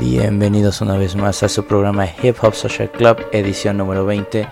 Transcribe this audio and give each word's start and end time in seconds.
Bienvenidos 0.00 0.80
una 0.80 0.98
vez 0.98 1.14
más 1.14 1.44
a 1.44 1.48
su 1.48 1.64
programa 1.64 2.08
Hip 2.22 2.36
Hop 2.42 2.54
Social 2.54 2.90
Club, 2.90 3.18
edición 3.30 3.76
número 3.76 4.04
20. 4.04 4.48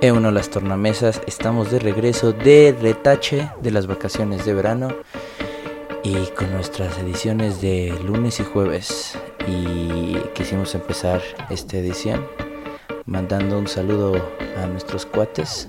En 0.00 0.16
uno 0.16 0.28
de 0.28 0.34
las 0.34 0.50
tornamesas 0.50 1.22
estamos 1.26 1.70
de 1.70 1.78
regreso 1.78 2.32
de 2.32 2.76
retache 2.80 3.48
de 3.62 3.70
las 3.70 3.86
vacaciones 3.86 4.44
de 4.44 4.54
verano 4.54 4.88
y 6.02 6.26
con 6.36 6.50
nuestras 6.52 6.98
ediciones 6.98 7.60
de 7.60 7.96
lunes 8.04 8.40
y 8.40 8.44
jueves. 8.44 9.16
Y 9.46 10.16
quisimos 10.34 10.74
empezar 10.74 11.22
esta 11.48 11.78
edición 11.78 12.26
mandando 13.06 13.58
un 13.58 13.66
saludo 13.66 14.14
a 14.56 14.66
nuestros 14.66 15.06
cuates, 15.06 15.68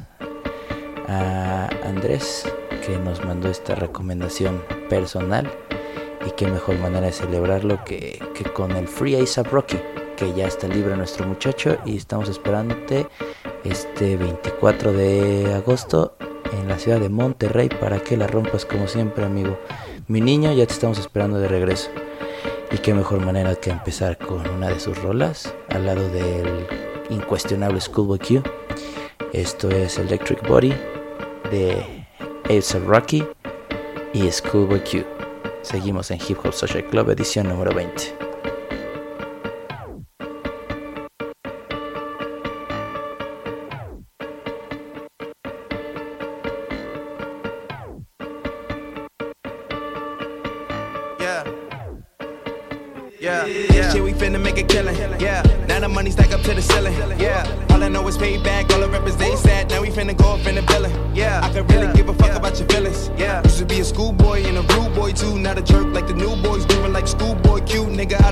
a 1.07 1.69
Andrés, 1.83 2.45
que 2.85 2.97
nos 2.97 3.23
mandó 3.23 3.49
esta 3.49 3.75
recomendación 3.75 4.63
personal. 4.89 5.51
Y 6.25 6.31
qué 6.31 6.47
mejor 6.47 6.77
manera 6.79 7.07
de 7.07 7.11
celebrarlo 7.11 7.83
que, 7.83 8.19
que 8.33 8.43
con 8.45 8.71
el 8.71 8.87
Free 8.87 9.15
ASAP 9.15 9.47
Rocky, 9.47 9.77
que 10.15 10.33
ya 10.33 10.47
está 10.47 10.67
libre 10.67 10.95
nuestro 10.95 11.27
muchacho 11.27 11.77
y 11.85 11.97
estamos 11.97 12.29
esperándote 12.29 13.07
este 13.63 14.15
24 14.15 14.93
de 14.93 15.53
agosto 15.53 16.15
en 16.53 16.67
la 16.67 16.79
ciudad 16.79 16.99
de 16.99 17.09
Monterrey 17.09 17.67
para 17.67 17.99
que 17.99 18.15
la 18.15 18.27
rompas 18.27 18.65
como 18.65 18.87
siempre, 18.87 19.25
amigo. 19.25 19.57
Mi 20.07 20.21
niño, 20.21 20.53
ya 20.53 20.65
te 20.65 20.73
estamos 20.73 20.99
esperando 20.99 21.39
de 21.39 21.47
regreso. 21.47 21.89
Y 22.71 22.77
qué 22.77 22.93
mejor 22.93 23.19
manera 23.19 23.55
que 23.55 23.69
empezar 23.69 24.17
con 24.17 24.47
una 24.49 24.69
de 24.69 24.79
sus 24.79 24.97
rolas 25.01 25.53
al 25.69 25.85
lado 25.85 26.09
del 26.09 26.67
incuestionable 27.09 27.79
Schoolboy 27.79 28.19
Q. 28.19 28.43
Esto 29.33 29.69
es 29.69 29.97
Electric 29.97 30.47
Body 30.47 30.73
de 31.51 32.05
A$AP 32.45 32.85
Rocky 32.85 33.23
y 34.13 34.31
Schoolboy 34.31 34.83
Q. 34.83 35.03
Seguimos 35.61 36.11
en 36.11 36.19
Hip 36.27 36.37
Hop 36.43 36.53
Social 36.53 36.85
Club 36.85 37.09
edición 37.09 37.47
número 37.47 37.73
20. 37.73 38.22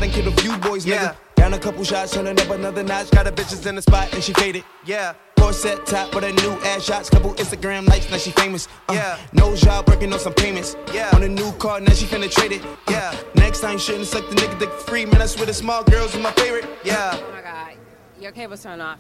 Cute. 0.09 0.25
Nigga, 0.25 0.31
I 0.31 0.31
done 0.31 0.34
killed 0.34 0.38
a 0.38 0.41
few 0.41 0.57
boys. 0.57 0.85
Nigga. 0.85 1.16
Down 1.35 1.53
a 1.53 1.59
couple 1.59 1.84
shots, 1.84 2.12
turning 2.13 2.39
up 2.39 2.50
another 2.50 2.84
notch. 2.84 3.09
Got 3.12 3.28
a 3.28 3.31
bitches 3.31 3.66
in 3.66 3.75
the 3.75 3.81
spot 3.81 4.13
and 4.13 4.23
she 4.23 4.34
faded. 4.34 4.63
Yeah. 4.85 5.13
Corset 5.38 5.85
top 5.88 6.13
with 6.13 6.23
a 6.23 6.31
new 6.34 6.51
ass 6.63 6.84
shots. 6.84 7.09
Couple 7.09 7.34
Instagram 7.35 7.88
likes, 7.88 8.09
now 8.11 8.17
she 8.17 8.31
famous. 8.31 8.67
Uh, 8.88 8.94
yeah. 8.94 9.17
No 9.34 9.56
job, 9.56 9.90
working 9.90 10.13
on 10.13 10.19
some 10.19 10.34
payments. 10.34 10.75
Yeah. 10.94 11.09
On 11.13 11.23
a 11.23 11.28
new 11.28 11.51
car, 11.53 11.79
now 11.79 11.94
she 11.94 12.06
finna 12.06 12.29
trade 12.29 12.51
it. 12.51 12.61
Yeah. 12.90 13.16
Next 13.35 13.61
time, 13.61 13.79
shouldn't 13.79 14.06
suck 14.06 14.29
the 14.29 14.35
nigga 14.35 14.59
dick 14.59 14.69
for 14.69 14.91
free. 14.91 15.06
Man, 15.06 15.22
I 15.22 15.25
swear 15.25 15.47
the 15.47 15.53
small 15.53 15.84
girls 15.84 16.16
are 16.16 16.19
my 16.19 16.31
favorite. 16.34 16.66
Yeah. 16.84 17.11
Oh 17.13 17.31
my 17.31 17.41
god, 17.41 17.73
your 18.19 18.31
cable's 18.31 18.61
turned 18.61 18.84
off. 18.84 19.00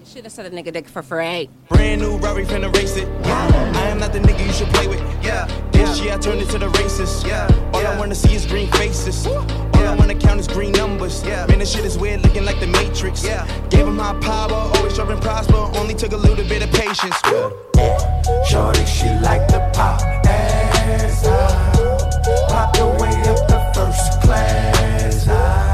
You 0.00 0.06
should 0.06 0.24
have 0.24 0.32
said 0.32 0.46
a 0.46 0.50
nigga 0.50 0.72
dick 0.72 0.88
for 0.88 1.02
free. 1.02 1.50
Brand 1.68 2.00
new 2.00 2.16
Rari 2.18 2.44
finna 2.44 2.74
race 2.74 2.96
it. 2.96 3.08
Yeah. 3.24 3.72
I 3.74 3.88
am 3.88 3.98
not 3.98 4.12
the 4.12 4.20
nigga 4.20 4.46
you 4.46 4.52
should 4.52 4.68
play 4.68 4.86
with. 4.86 5.00
Yeah. 5.24 5.46
This 5.72 6.00
year 6.00 6.14
I 6.14 6.18
turned 6.18 6.40
into 6.40 6.58
the 6.58 6.68
racist. 6.68 7.26
Yeah. 7.26 7.48
All 7.74 7.86
I 7.86 7.98
wanna 7.98 8.14
see 8.14 8.34
is 8.34 8.46
green 8.46 8.70
faces. 8.72 9.26
All 9.26 9.44
I 9.74 9.94
wanna 9.96 10.14
count 10.14 10.40
is 10.40 10.46
green 10.46 10.72
numbers. 10.72 11.22
Yeah. 11.24 11.46
Man, 11.46 11.58
this 11.58 11.72
shit 11.72 11.84
is 11.84 11.98
weird, 11.98 12.22
looking 12.22 12.44
like 12.44 12.60
the 12.60 12.68
Matrix. 12.68 13.24
Yeah. 13.24 13.46
Gave 13.70 13.86
him 13.86 13.96
my 13.96 14.14
power, 14.20 14.52
always 14.52 14.94
sure 14.94 15.10
and 15.10 15.20
prosper. 15.20 15.56
Only 15.76 15.94
took 15.94 16.12
a 16.12 16.16
little 16.16 16.46
bit 16.48 16.62
of 16.62 16.70
patience. 16.72 17.16
Yeah. 17.26 17.50
Shorty, 18.48 18.84
she 18.86 19.08
like 19.20 19.46
the 19.48 19.60
pop 19.74 20.00
ass 20.26 21.26
out. 21.26 22.48
Pop 22.48 22.76
the 22.76 22.86
way 23.00 23.14
up 23.28 23.48
the 23.48 23.60
first 23.74 24.20
class 24.22 25.28
out. 25.28 25.67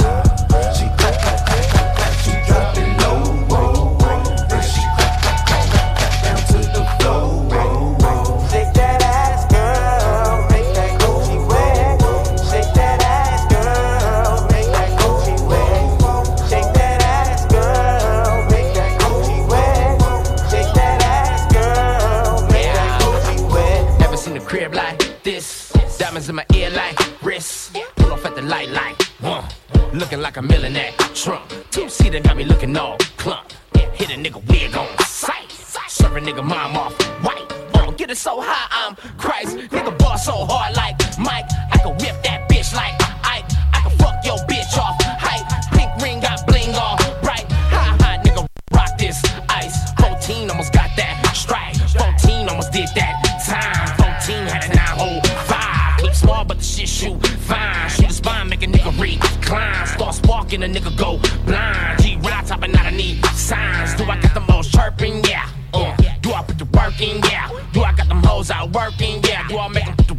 Like 30.34 30.44
a 30.44 30.48
millionaire. 30.48 30.90
Trump, 31.14 31.52
two 31.70 31.88
seater 31.88 32.20
got 32.20 32.36
me 32.36 32.44
looking 32.44 32.76
all 32.76 32.96
clump. 33.16 33.52
Hit 33.92 34.10
a 34.10 34.18
nigga 34.18 34.44
wig 34.48 34.76
on 34.76 34.88
sight. 34.98 35.50
Serve 35.88 36.16
a 36.16 36.20
nigga 36.20 36.42
mom 36.42 36.76
off 36.76 37.00
white. 37.22 37.46
Uh, 37.74 37.90
get 37.92 38.10
it 38.10 38.16
so 38.16 38.40
high, 38.40 38.66
I'm 38.70 38.96
Christ. 39.16 39.56
Nigga 39.56 39.96
ball 39.98 40.18
so 40.18 40.32
hard 40.32 40.76
like 40.76 40.93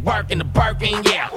work 0.06 0.30
in 0.30 0.38
the 0.38 0.44
Birkin? 0.44 1.02
Yeah. 1.04 1.28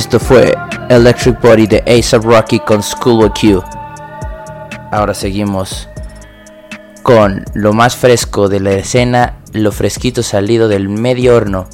Esto 0.00 0.18
fue 0.18 0.56
Electric 0.88 1.38
Body 1.42 1.66
de 1.66 1.84
ASAP 1.86 2.24
Rocky 2.24 2.58
con 2.60 2.82
School 2.82 3.30
Q. 3.38 3.62
Ahora 4.90 5.12
seguimos 5.12 5.90
con 7.02 7.44
lo 7.52 7.74
más 7.74 7.96
fresco 7.96 8.48
de 8.48 8.60
la 8.60 8.72
escena, 8.72 9.40
lo 9.52 9.70
fresquito 9.72 10.22
salido 10.22 10.68
del 10.68 10.88
medio 10.88 11.36
horno. 11.36 11.66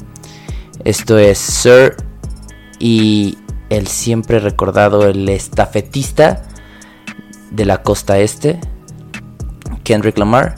Esto 0.83 1.17
es 1.17 1.37
Sir 1.37 1.95
y 2.79 3.37
el 3.69 3.87
siempre 3.87 4.39
recordado, 4.39 5.07
el 5.07 5.29
estafetista 5.29 6.43
de 7.51 7.63
la 7.63 7.81
costa 7.81 8.19
este, 8.19 8.59
Kendrick 9.85 10.17
Lamar. 10.17 10.57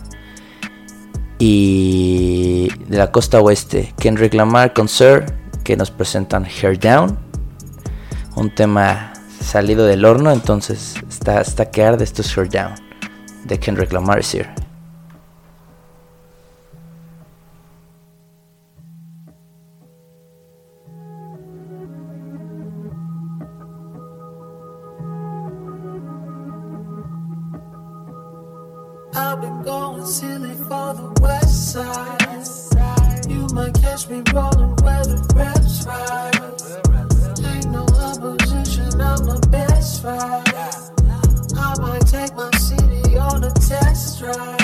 Y 1.38 2.70
de 2.88 2.98
la 2.98 3.12
costa 3.12 3.40
oeste, 3.40 3.94
Kendrick 4.00 4.34
Lamar 4.34 4.74
con 4.74 4.88
Sir, 4.88 5.24
que 5.64 5.78
nos 5.78 5.92
presentan 5.92 6.46
Hair 6.46 6.80
Down. 6.80 7.29
Un 8.36 8.54
tema 8.56 9.14
salido 9.42 9.86
del 9.86 10.06
horno, 10.06 10.32
entonces 10.32 10.96
está 11.10 11.40
hasta 11.40 11.70
que 11.72 11.84
arde 11.84 12.04
esto 12.04 12.24
Down 12.24 12.76
de 13.46 13.60
Kendrick 13.60 13.92
Lamar 13.92 14.20
ride. 35.86 36.89
I'm 39.20 39.26
the 39.26 39.48
best 39.50 40.04
ride. 40.06 40.48
I 41.58 41.80
might 41.82 42.08
take 42.08 42.34
my 42.36 42.50
city 42.52 43.18
on 43.18 43.44
a 43.44 43.52
test 43.52 44.20
drive. 44.20 44.59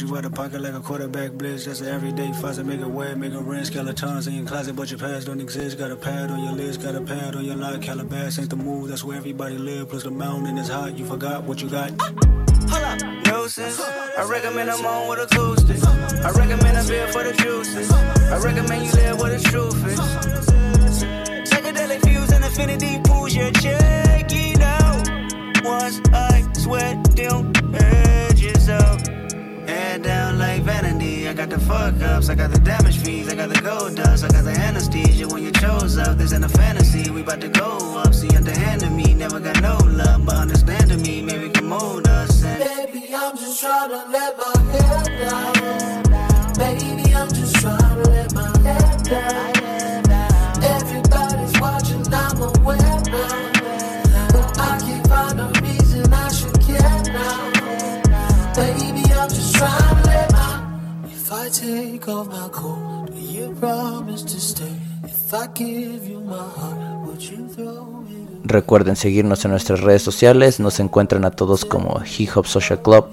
You 0.00 0.16
out 0.16 0.24
of 0.24 0.34
pocket 0.34 0.60
like 0.60 0.74
a 0.74 0.80
quarterback 0.80 1.32
blitz. 1.32 1.64
That's 1.64 1.80
an 1.80 1.88
everyday 1.88 2.32
faucet, 2.34 2.66
make 2.66 2.80
it 2.80 2.86
wet, 2.86 3.16
make 3.18 3.32
it 3.32 3.38
rinse. 3.38 3.68
Skeletons 3.68 4.26
in 4.26 4.34
your 4.34 4.46
closet, 4.46 4.76
but 4.76 4.90
your 4.90 4.98
past 4.98 5.26
don't 5.26 5.40
exist. 5.40 5.78
Got 5.78 5.90
a 5.90 5.96
pad 5.96 6.30
on 6.30 6.42
your 6.44 6.52
list, 6.52 6.82
got 6.82 6.94
a 6.94 7.00
pad 7.00 7.34
on 7.34 7.44
your 7.44 7.56
lock. 7.56 7.80
Calabas 7.82 8.38
ain't 8.38 8.50
the 8.50 8.56
move, 8.56 8.88
that's 8.88 9.02
where 9.02 9.16
everybody 9.16 9.56
live. 9.56 9.88
Plus 9.88 10.02
the 10.02 10.10
mountain 10.10 10.58
is 10.58 10.68
hot, 10.68 10.96
you 10.98 11.04
forgot 11.04 11.44
what 11.44 11.62
you 11.62 11.68
got. 11.68 11.90
Hold 12.70 12.82
up, 12.82 13.02
nuisance. 13.26 13.80
I 13.80 14.24
recommend 14.28 14.70
I'm 14.70 14.84
on 14.84 15.08
with 15.08 15.20
acoustics. 15.20 15.84
I 15.84 16.30
recommend 16.32 16.78
a 16.78 16.84
beer 16.86 17.08
for 17.08 17.24
the 17.24 17.32
juices. 17.32 17.90
I 17.90 18.38
recommend 18.38 18.86
you 18.86 18.92
live 18.92 19.20
where 19.20 19.36
the 19.36 19.42
truth 19.42 19.86
is. 19.86 19.98
Psychedelic 21.48 22.04
views 22.04 22.30
and 22.32 22.44
affinity 22.44 23.00
pools 23.04 23.34
your 23.34 23.50
check 23.52 24.30
it 24.30 24.60
out. 24.60 25.64
Once 25.64 26.00
I 26.12 26.46
sweat 26.52 27.16
them 27.16 27.52
edges 27.74 28.68
out. 28.68 29.07
Head 29.68 30.02
down 30.02 30.38
like 30.38 30.62
vanity. 30.62 31.28
I 31.28 31.34
got 31.34 31.50
the 31.50 31.60
fuck 31.60 32.00
ups, 32.00 32.30
I 32.30 32.34
got 32.34 32.50
the 32.50 32.58
damage 32.58 32.96
fees, 33.00 33.28
I 33.28 33.34
got 33.34 33.50
the 33.50 33.60
gold 33.60 33.96
dust, 33.96 34.24
I 34.24 34.28
got 34.28 34.44
the 34.44 34.52
anesthesia 34.52 35.28
when 35.28 35.42
you 35.42 35.52
chose 35.52 35.98
up. 35.98 36.16
This 36.16 36.32
ain't 36.32 36.42
a 36.42 36.48
fantasy, 36.48 37.10
we 37.10 37.20
about 37.20 37.42
to 37.42 37.48
go 37.48 37.98
up. 37.98 38.14
See, 38.14 38.34
underhanded 38.34 38.92
me, 38.92 39.12
never 39.12 39.38
got 39.38 39.60
no 39.60 39.76
love, 39.84 40.24
but 40.24 40.36
understanding 40.36 41.02
me, 41.02 41.20
maybe 41.20 41.50
can 41.50 41.66
mold 41.66 42.08
us. 42.08 42.42
And 42.44 42.64
Baby, 42.64 43.14
I'm 43.14 43.36
just 43.36 43.60
trying 43.60 43.90
to 43.90 44.08
my 44.08 44.47
Recuerden 68.44 68.96
seguirnos 68.96 69.44
en 69.44 69.50
nuestras 69.50 69.80
redes 69.80 70.02
sociales, 70.02 70.58
nos 70.58 70.80
encuentran 70.80 71.24
a 71.24 71.30
todos 71.30 71.64
como 71.64 72.00
Hip 72.18 72.30
Hop 72.34 72.46
Social 72.46 72.80
Club 72.80 73.06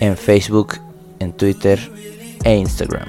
en 0.00 0.16
Facebook, 0.16 0.74
en 1.20 1.32
Twitter 1.32 1.78
e 2.42 2.56
Instagram. 2.56 3.08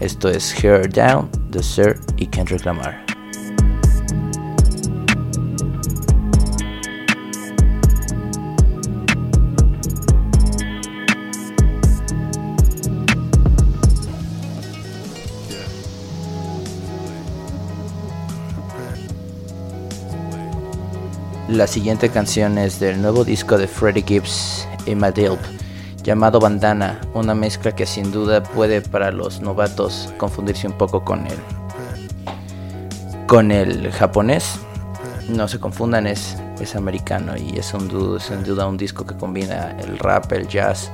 Esto 0.00 0.28
es 0.28 0.52
Hair 0.62 0.92
Down 0.92 1.30
de 1.50 1.62
Sir 1.62 2.00
y 2.16 2.26
Kendrick 2.26 2.64
Lamar. 2.64 3.01
La 21.52 21.66
siguiente 21.66 22.08
canción 22.08 22.56
es 22.56 22.80
del 22.80 23.02
nuevo 23.02 23.26
disco 23.26 23.58
de 23.58 23.68
Freddie 23.68 24.02
Gibbs 24.06 24.66
y 24.86 24.94
Madilp, 24.94 25.38
llamado 26.02 26.40
Bandana, 26.40 26.98
una 27.12 27.34
mezcla 27.34 27.72
que 27.72 27.84
sin 27.84 28.10
duda 28.10 28.42
puede 28.42 28.80
para 28.80 29.12
los 29.12 29.42
novatos 29.42 30.14
confundirse 30.16 30.66
un 30.66 30.72
poco 30.72 31.04
con 31.04 31.26
el 31.26 31.36
con 33.26 33.50
el 33.50 33.92
japonés. 33.92 34.60
No 35.28 35.46
se 35.46 35.60
confundan, 35.60 36.06
es, 36.06 36.38
es 36.58 36.74
americano 36.74 37.34
y 37.36 37.58
es 37.58 37.74
un 37.74 38.18
sin 38.18 38.44
duda 38.44 38.66
un 38.66 38.78
disco 38.78 39.04
que 39.04 39.14
combina 39.14 39.76
el 39.78 39.98
rap, 39.98 40.32
el 40.32 40.48
jazz 40.48 40.90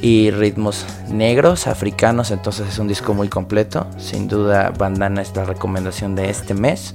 y 0.00 0.30
ritmos 0.30 0.86
negros, 1.08 1.66
africanos, 1.66 2.30
entonces 2.30 2.68
es 2.68 2.78
un 2.78 2.86
disco 2.86 3.12
muy 3.12 3.28
completo. 3.28 3.88
Sin 3.98 4.28
duda 4.28 4.70
Bandana 4.70 5.20
es 5.20 5.34
la 5.34 5.44
recomendación 5.44 6.14
de 6.14 6.30
este 6.30 6.54
mes 6.54 6.94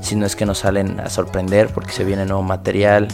si 0.00 0.16
no 0.16 0.26
es 0.26 0.36
que 0.36 0.46
nos 0.46 0.58
salen 0.58 1.00
a 1.00 1.10
sorprender 1.10 1.68
porque 1.68 1.92
se 1.92 2.04
viene 2.04 2.24
nuevo 2.26 2.42
material 2.42 3.08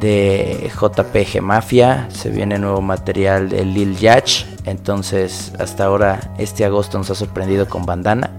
de 0.00 0.70
JPG 0.74 1.42
Mafia, 1.42 2.08
se 2.10 2.30
viene 2.30 2.58
nuevo 2.58 2.80
material 2.80 3.48
de 3.48 3.64
Lil 3.64 3.96
Yach, 3.96 4.46
entonces 4.64 5.52
hasta 5.58 5.84
ahora 5.84 6.32
este 6.38 6.64
agosto 6.64 6.96
nos 6.96 7.10
ha 7.10 7.14
sorprendido 7.14 7.68
con 7.68 7.84
Bandana 7.84 8.30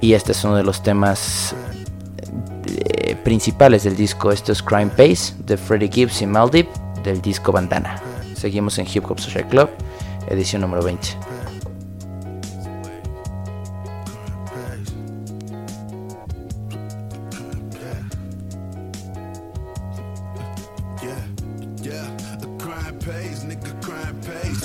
y 0.00 0.12
este 0.14 0.32
es 0.32 0.44
uno 0.44 0.54
de 0.56 0.62
los 0.62 0.82
temas 0.82 1.54
eh, 2.66 3.16
principales 3.24 3.82
del 3.82 3.96
disco, 3.96 4.30
esto 4.30 4.52
es 4.52 4.62
Crime 4.62 4.90
Pace 4.90 5.34
de 5.40 5.56
Freddie 5.56 5.90
Gibbs 5.90 6.22
y 6.22 6.26
Maldip 6.26 6.68
del 7.02 7.20
disco 7.20 7.50
Bandana. 7.50 8.00
Seguimos 8.34 8.78
en 8.78 8.86
Hip 8.92 9.10
Hop 9.10 9.18
Social 9.18 9.48
Club, 9.48 9.68
edición 10.28 10.62
número 10.62 10.84
20. 10.84 11.27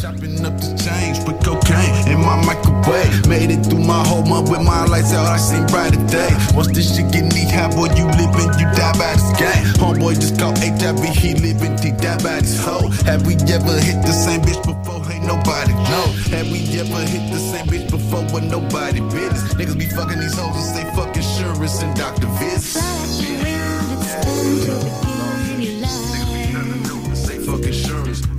Chopping 0.03 0.43
up 0.43 0.51
the 0.59 0.67
change 0.83 1.15
with 1.23 1.39
cocaine 1.39 2.11
in 2.11 2.19
my 2.19 2.35
microwave. 2.43 3.23
Made 3.31 3.47
it 3.55 3.63
through 3.63 3.87
my 3.87 4.03
whole 4.03 4.27
month 4.27 4.51
with 4.51 4.59
my 4.59 4.83
lights 4.83 5.13
out, 5.13 5.23
I 5.25 5.37
seen 5.37 5.63
brighter 5.67 6.03
days. 6.11 6.35
Once 6.51 6.75
this 6.75 6.91
shit 6.91 7.07
get 7.07 7.31
knee 7.31 7.47
high, 7.47 7.71
boy, 7.71 7.87
you 7.95 8.03
living, 8.19 8.51
you 8.59 8.67
die 8.75 8.91
by 8.99 9.15
this 9.15 9.31
game. 9.39 9.63
Homeboy 9.79 10.19
just 10.19 10.35
caught 10.35 10.59
HIV, 10.59 10.99
he 11.15 11.39
living, 11.39 11.79
he 11.79 11.95
die 11.95 12.19
by 12.19 12.43
this 12.43 12.59
hoe. 12.59 12.91
Have 13.07 13.23
we 13.23 13.39
ever 13.47 13.79
hit 13.79 14.03
the 14.03 14.11
same 14.11 14.41
bitch 14.43 14.59
before? 14.67 15.07
Ain't 15.07 15.23
nobody 15.23 15.71
know. 15.71 16.11
Have 16.35 16.51
we 16.51 16.59
ever 16.83 16.99
hit 17.07 17.23
the 17.31 17.39
same 17.39 17.67
bitch 17.71 17.87
before 17.89 18.27
when 18.35 18.51
nobody 18.51 18.99
business? 19.07 19.55
Niggas 19.55 19.79
be 19.79 19.87
fucking 19.87 20.19
these 20.19 20.35
hoes 20.35 20.59
and 20.59 20.67
say 20.67 20.83
fuck 20.99 21.15
insurance 21.15 21.81
and 21.81 21.95
doctor 21.95 22.27
visits. 22.43 22.75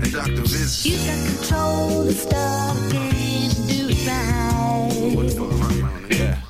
And 0.03 0.13
doctor 0.13 0.43
visits. 0.43 0.87
You 0.87 0.97
got 0.99 1.27
control 1.27 2.05
the 2.05 2.13
stuff, 2.13 2.77
can't 2.91 3.55
do 3.69 3.89
it 3.91 4.07
right. 4.07 5.85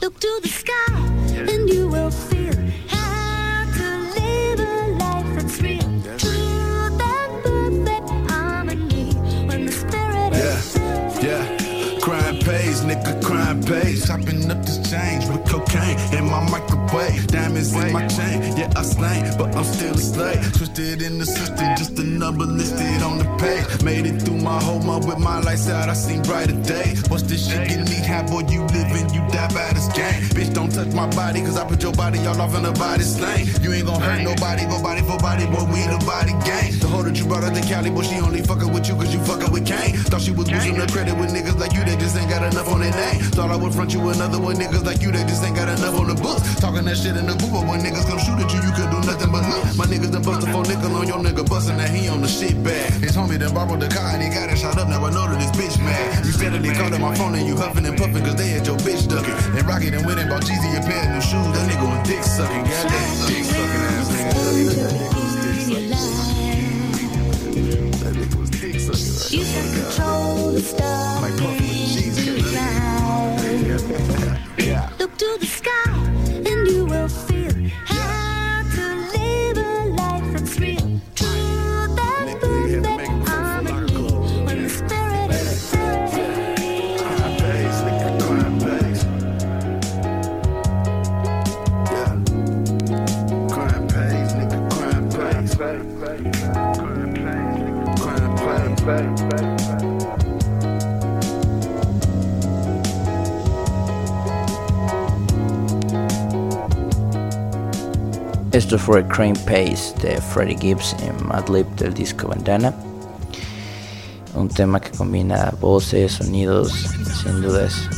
Look 0.02 0.20
to 0.20 0.40
the 0.42 0.48
sky, 0.48 0.96
and 1.34 1.68
you 1.68 1.88
will 1.88 2.10
feel 2.10 2.54
how 2.88 3.64
to 3.78 3.86
live 4.18 4.60
a 4.60 4.62
life 4.98 5.34
that's 5.34 5.60
real. 5.62 5.80
Truth 6.18 7.00
and 7.00 7.32
perfect 7.44 8.08
harmony 8.30 9.12
when 9.46 9.66
the 9.66 9.72
spirit 9.72 10.32
is 10.34 10.76
Yeah, 10.76 11.22
yeah. 11.22 12.00
Crime 12.00 12.38
pays, 12.40 12.82
nigga, 12.82 13.22
crime 13.22 13.62
pays. 13.62 14.06
Chopping 14.06 14.50
up 14.50 14.62
this 14.64 14.78
change 14.90 15.26
with 15.28 15.44
cocaine 15.48 15.98
in 16.12 16.24
my 16.26 16.40
Diamonds 17.26 17.74
in 17.74 17.92
my 17.92 18.06
chain, 18.06 18.42
yeah, 18.56 18.72
I 18.76 18.82
slain, 18.82 19.24
but 19.38 19.54
I'm 19.54 19.64
still 19.64 19.94
a 19.94 19.98
slave. 19.98 20.52
Twisted 20.56 21.02
in 21.02 21.18
the 21.18 21.26
system, 21.26 21.66
just 21.76 21.98
a 21.98 22.04
number 22.04 22.44
listed 22.44 23.02
on 23.02 23.18
the 23.18 23.24
page. 23.38 23.82
Made 23.82 24.06
it 24.06 24.22
through 24.22 24.38
my 24.38 24.60
whole 24.62 24.80
month 24.80 25.06
with 25.06 25.18
my 25.18 25.40
lights 25.40 25.68
out, 25.68 25.88
I 25.88 25.94
seen 25.94 26.22
brighter 26.22 26.58
days. 26.62 27.02
Once 27.10 27.22
this 27.22 27.48
shit 27.48 27.68
get 27.68 27.88
knee 27.88 28.04
high, 28.06 28.22
boy, 28.22 28.46
you 28.48 28.62
living, 28.74 29.12
you 29.14 29.20
die 29.30 29.52
by 29.52 29.72
this 29.72 29.88
game. 29.92 30.22
Bitch, 30.36 30.54
don't 30.54 30.72
touch 30.72 30.92
my 30.94 31.08
body, 31.10 31.40
cause 31.40 31.56
I 31.56 31.66
put 31.66 31.82
your 31.82 31.92
body 31.92 32.18
all 32.26 32.40
off 32.40 32.54
in 32.54 32.62
the 32.62 32.72
body 32.72 33.02
slang. 33.04 33.46
You 33.60 33.72
ain't 33.72 33.86
gon' 33.86 34.00
hurt 34.00 34.22
nobody, 34.22 34.64
go 34.66 34.80
body 34.80 35.02
for 35.02 35.18
body, 35.18 35.46
boy, 35.46 35.64
we 35.68 35.82
the 35.84 36.00
body 36.06 36.32
gang. 36.48 36.72
The 36.80 36.86
hoe 36.86 37.02
that 37.02 37.18
you 37.18 37.26
brought 37.26 37.44
out 37.44 37.54
the 37.54 37.60
Cali, 37.60 37.90
boy, 37.90 38.02
she 38.02 38.16
only 38.16 38.40
fucking 38.42 38.72
with 38.72 38.88
you 38.88 38.94
cause 38.94 39.12
you 39.12 39.20
fucking 39.24 39.52
with 39.52 39.66
Kane. 39.66 39.96
Thought 40.08 40.22
she 40.22 40.32
was 40.32 40.50
losing 40.50 40.78
the 40.78 40.86
credit 40.86 41.16
with 41.18 41.30
niggas 41.30 41.58
like 41.58 41.74
you, 41.74 41.84
they 41.84 41.96
just 41.96 42.16
ain't 42.16 42.30
got 42.30 42.42
enough 42.42 42.68
on 42.68 42.80
their 42.80 42.92
name. 42.92 43.20
Thought 43.36 43.50
I 43.50 43.56
would 43.56 43.74
front 43.74 43.92
you 43.92 44.00
another 44.08 44.40
one, 44.40 44.56
niggas 44.56 44.84
like 44.84 45.02
you, 45.02 45.12
they 45.12 45.24
just 45.24 45.44
ain't 45.44 45.56
got 45.56 45.68
enough 45.68 45.98
on 45.98 46.08
the 46.08 46.14
books. 46.14 46.42
Talking 46.60 46.84
that 46.86 46.96
shit 46.96 47.03
in 47.12 47.26
the 47.28 47.36
booth, 47.36 47.52
but 47.52 47.68
when 47.68 47.84
niggas 47.84 48.08
come 48.08 48.16
shoot 48.16 48.40
at 48.40 48.48
you, 48.48 48.64
you 48.64 48.72
could 48.72 48.88
do 48.88 48.96
nothing 49.04 49.28
but 49.28 49.44
look. 49.44 49.60
My 49.76 49.84
niggas 49.84 50.08
done 50.08 50.24
bust 50.24 50.46
a 50.46 50.50
four 50.50 50.64
nickel 50.64 50.96
on 50.96 51.04
your 51.06 51.20
nigga, 51.20 51.44
bustin' 51.44 51.76
that 51.76 51.90
he 51.92 52.08
on 52.08 52.22
the 52.22 52.28
shit 52.28 52.56
bag. 52.64 52.92
His 53.04 53.12
homie 53.16 53.38
done 53.38 53.52
borrowed 53.52 53.80
the 53.80 53.88
car 53.92 54.08
and 54.16 54.22
he 54.22 54.30
got 54.32 54.48
it 54.48 54.56
shot 54.56 54.78
up, 54.78 54.88
now 54.88 55.04
I 55.04 55.10
know 55.12 55.28
that 55.28 55.36
this 55.36 55.52
bitch 55.52 55.76
mad. 55.84 56.24
You 56.24 56.32
steadily 56.32 56.72
called 56.72 56.98
my 56.98 57.14
phone 57.14 57.34
and 57.34 57.46
you 57.46 57.56
huffing 57.56 57.84
and 57.84 57.96
puffing 57.98 58.24
cause 58.24 58.36
they 58.36 58.48
had 58.48 58.66
your 58.66 58.78
bitch 58.80 59.04
ducking. 59.04 59.36
They 59.52 59.60
rockin' 59.62 59.92
and 59.92 60.06
went 60.06 60.18
and 60.18 60.30
bought 60.30 60.48
Jeezy 60.48 60.72
a 60.72 60.80
pair 60.80 61.04
of 61.04 61.12
new 61.12 61.20
shoes, 61.20 61.52
that 61.52 61.68
nigga 61.68 61.84
was 61.84 62.08
dick 62.08 62.24
sucking, 62.24 62.64
oh 62.64 62.72
goddamn 62.72 63.28
dick 63.28 63.44
sucking 63.44 63.84
ass 63.92 64.08
nigga. 64.08 65.24
You 69.34 69.42
can 69.44 69.66
control 69.74 70.52
the 70.52 70.60
stuff. 70.60 71.22
Like 71.22 71.36
puffin'. 71.36 71.74
Look 74.98 75.16
to 75.18 75.36
the 75.40 75.46
sky, 75.46 75.83
Esto 108.52 108.78
fue 108.78 109.06
Crane 109.08 109.32
Pace 109.46 109.94
de 110.02 110.20
Freddie 110.20 110.58
Gibbs 110.58 110.94
en 111.00 111.26
Madlib 111.26 111.66
del 111.76 111.94
disco 111.94 112.28
Bandana. 112.28 112.74
Un 114.34 114.48
tema 114.50 114.80
que 114.80 114.90
combina 114.90 115.54
voces, 115.60 116.12
sonidos, 116.12 116.72
sin 117.22 117.40
duda 117.40 117.64
es, 117.64 117.88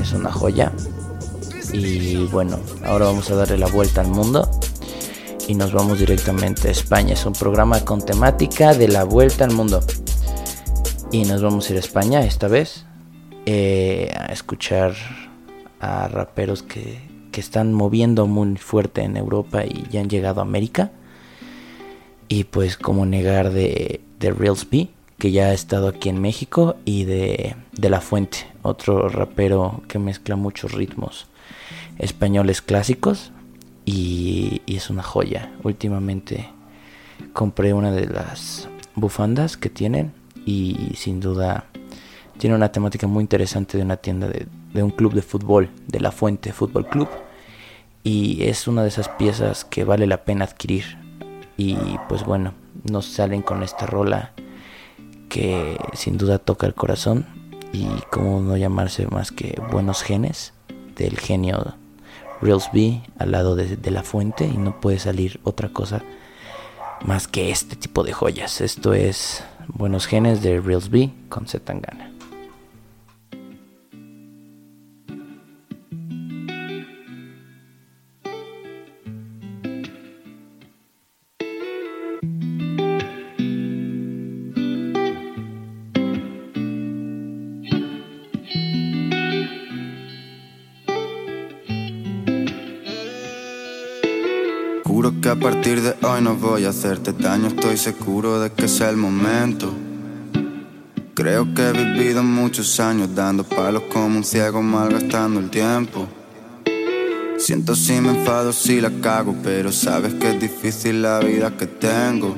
es 0.00 0.12
una 0.12 0.32
joya. 0.32 0.72
Y 1.72 2.26
bueno, 2.26 2.58
ahora 2.84 3.06
vamos 3.06 3.30
a 3.30 3.36
darle 3.36 3.58
la 3.58 3.68
vuelta 3.68 4.00
al 4.00 4.08
mundo 4.08 4.50
y 5.46 5.54
nos 5.54 5.72
vamos 5.72 6.00
directamente 6.00 6.66
a 6.66 6.72
España. 6.72 7.14
Es 7.14 7.24
un 7.26 7.32
programa 7.32 7.84
con 7.84 8.04
temática 8.04 8.74
de 8.74 8.88
la 8.88 9.04
vuelta 9.04 9.44
al 9.44 9.52
mundo. 9.52 9.80
Y 11.12 11.24
nos 11.26 11.42
vamos 11.42 11.68
a 11.68 11.72
ir 11.72 11.76
a 11.76 11.80
España 11.80 12.24
esta 12.24 12.48
vez 12.48 12.86
eh, 13.44 14.10
a 14.18 14.32
escuchar 14.32 14.94
a 15.78 16.08
raperos 16.08 16.62
que, 16.62 17.02
que 17.30 17.38
están 17.38 17.74
moviendo 17.74 18.26
muy 18.26 18.56
fuerte 18.56 19.02
en 19.02 19.18
Europa 19.18 19.66
y 19.66 19.86
ya 19.90 20.00
han 20.00 20.08
llegado 20.08 20.40
a 20.40 20.44
América. 20.44 20.90
Y 22.28 22.44
pues 22.44 22.78
como 22.78 23.04
negar 23.04 23.50
de, 23.50 24.00
de 24.18 24.30
Reels 24.30 24.66
B, 24.70 24.88
que 25.18 25.32
ya 25.32 25.48
ha 25.48 25.52
estado 25.52 25.88
aquí 25.88 26.08
en 26.08 26.18
México, 26.18 26.76
y 26.86 27.04
de, 27.04 27.56
de 27.72 27.90
La 27.90 28.00
Fuente, 28.00 28.46
otro 28.62 29.10
rapero 29.10 29.82
que 29.88 29.98
mezcla 29.98 30.34
muchos 30.36 30.72
ritmos 30.72 31.26
españoles 31.98 32.62
clásicos 32.62 33.32
y 33.84 34.62
es 34.66 34.88
una 34.88 35.02
joya. 35.02 35.52
Últimamente 35.62 36.48
compré 37.34 37.74
una 37.74 37.92
de 37.92 38.06
las 38.06 38.70
bufandas 38.94 39.58
que 39.58 39.68
tienen 39.68 40.21
y 40.44 40.92
sin 40.96 41.20
duda 41.20 41.66
tiene 42.38 42.56
una 42.56 42.72
temática 42.72 43.06
muy 43.06 43.22
interesante 43.22 43.76
de 43.78 43.84
una 43.84 43.96
tienda 43.96 44.28
de, 44.28 44.46
de 44.72 44.82
un 44.82 44.90
club 44.90 45.14
de 45.14 45.22
fútbol, 45.22 45.70
de 45.86 46.00
La 46.00 46.12
Fuente 46.12 46.52
Fútbol 46.52 46.88
Club. 46.88 47.08
Y 48.02 48.42
es 48.44 48.66
una 48.66 48.82
de 48.82 48.88
esas 48.88 49.08
piezas 49.08 49.64
que 49.64 49.84
vale 49.84 50.06
la 50.06 50.24
pena 50.24 50.44
adquirir. 50.44 50.98
Y 51.56 51.76
pues 52.08 52.24
bueno, 52.24 52.54
nos 52.90 53.06
salen 53.06 53.42
con 53.42 53.62
esta 53.62 53.86
rola 53.86 54.32
que 55.28 55.78
sin 55.92 56.18
duda 56.18 56.38
toca 56.38 56.66
el 56.66 56.74
corazón. 56.74 57.26
Y 57.72 57.86
como 58.10 58.40
no 58.40 58.56
llamarse 58.56 59.06
más 59.06 59.30
que 59.30 59.60
buenos 59.70 60.02
genes 60.02 60.52
del 60.96 61.18
genio 61.18 61.74
Reels 62.40 62.68
B 62.72 63.02
al 63.18 63.30
lado 63.30 63.54
de 63.54 63.90
la 63.90 64.02
fuente. 64.02 64.46
Y 64.46 64.56
no 64.56 64.80
puede 64.80 64.98
salir 64.98 65.38
otra 65.44 65.68
cosa 65.68 66.02
más 67.04 67.28
que 67.28 67.50
este 67.50 67.76
tipo 67.76 68.02
de 68.02 68.12
joyas. 68.12 68.60
Esto 68.60 68.94
es 68.94 69.44
Buenos 69.68 70.06
Genes 70.06 70.42
de 70.42 70.60
Reels 70.60 70.90
B 70.90 71.10
con 71.28 71.46
Zetangana. 71.46 72.11
Juro 72.11 72.11
partir 95.42 95.82
de 95.82 95.96
hoy 96.06 96.22
no 96.22 96.36
voy 96.36 96.66
a 96.66 96.68
hacerte 96.68 97.12
daño, 97.12 97.48
estoy 97.48 97.76
seguro 97.76 98.38
de 98.38 98.52
que 98.52 98.66
es 98.66 98.80
el 98.80 98.96
momento. 98.96 99.74
Creo 101.14 101.52
que 101.52 101.68
he 101.68 101.72
vivido 101.72 102.22
muchos 102.22 102.78
años 102.78 103.12
dando 103.12 103.42
palos 103.42 103.82
como 103.92 104.18
un 104.18 104.24
ciego 104.24 104.62
malgastando 104.62 105.40
el 105.40 105.50
tiempo. 105.50 106.06
Siento 107.38 107.74
si 107.74 108.00
me 108.00 108.10
enfado 108.10 108.52
si 108.52 108.80
la 108.80 108.90
cago, 109.00 109.34
pero 109.42 109.72
sabes 109.72 110.14
que 110.14 110.30
es 110.30 110.40
difícil 110.40 111.02
la 111.02 111.18
vida 111.18 111.56
que 111.56 111.66
tengo. 111.66 112.36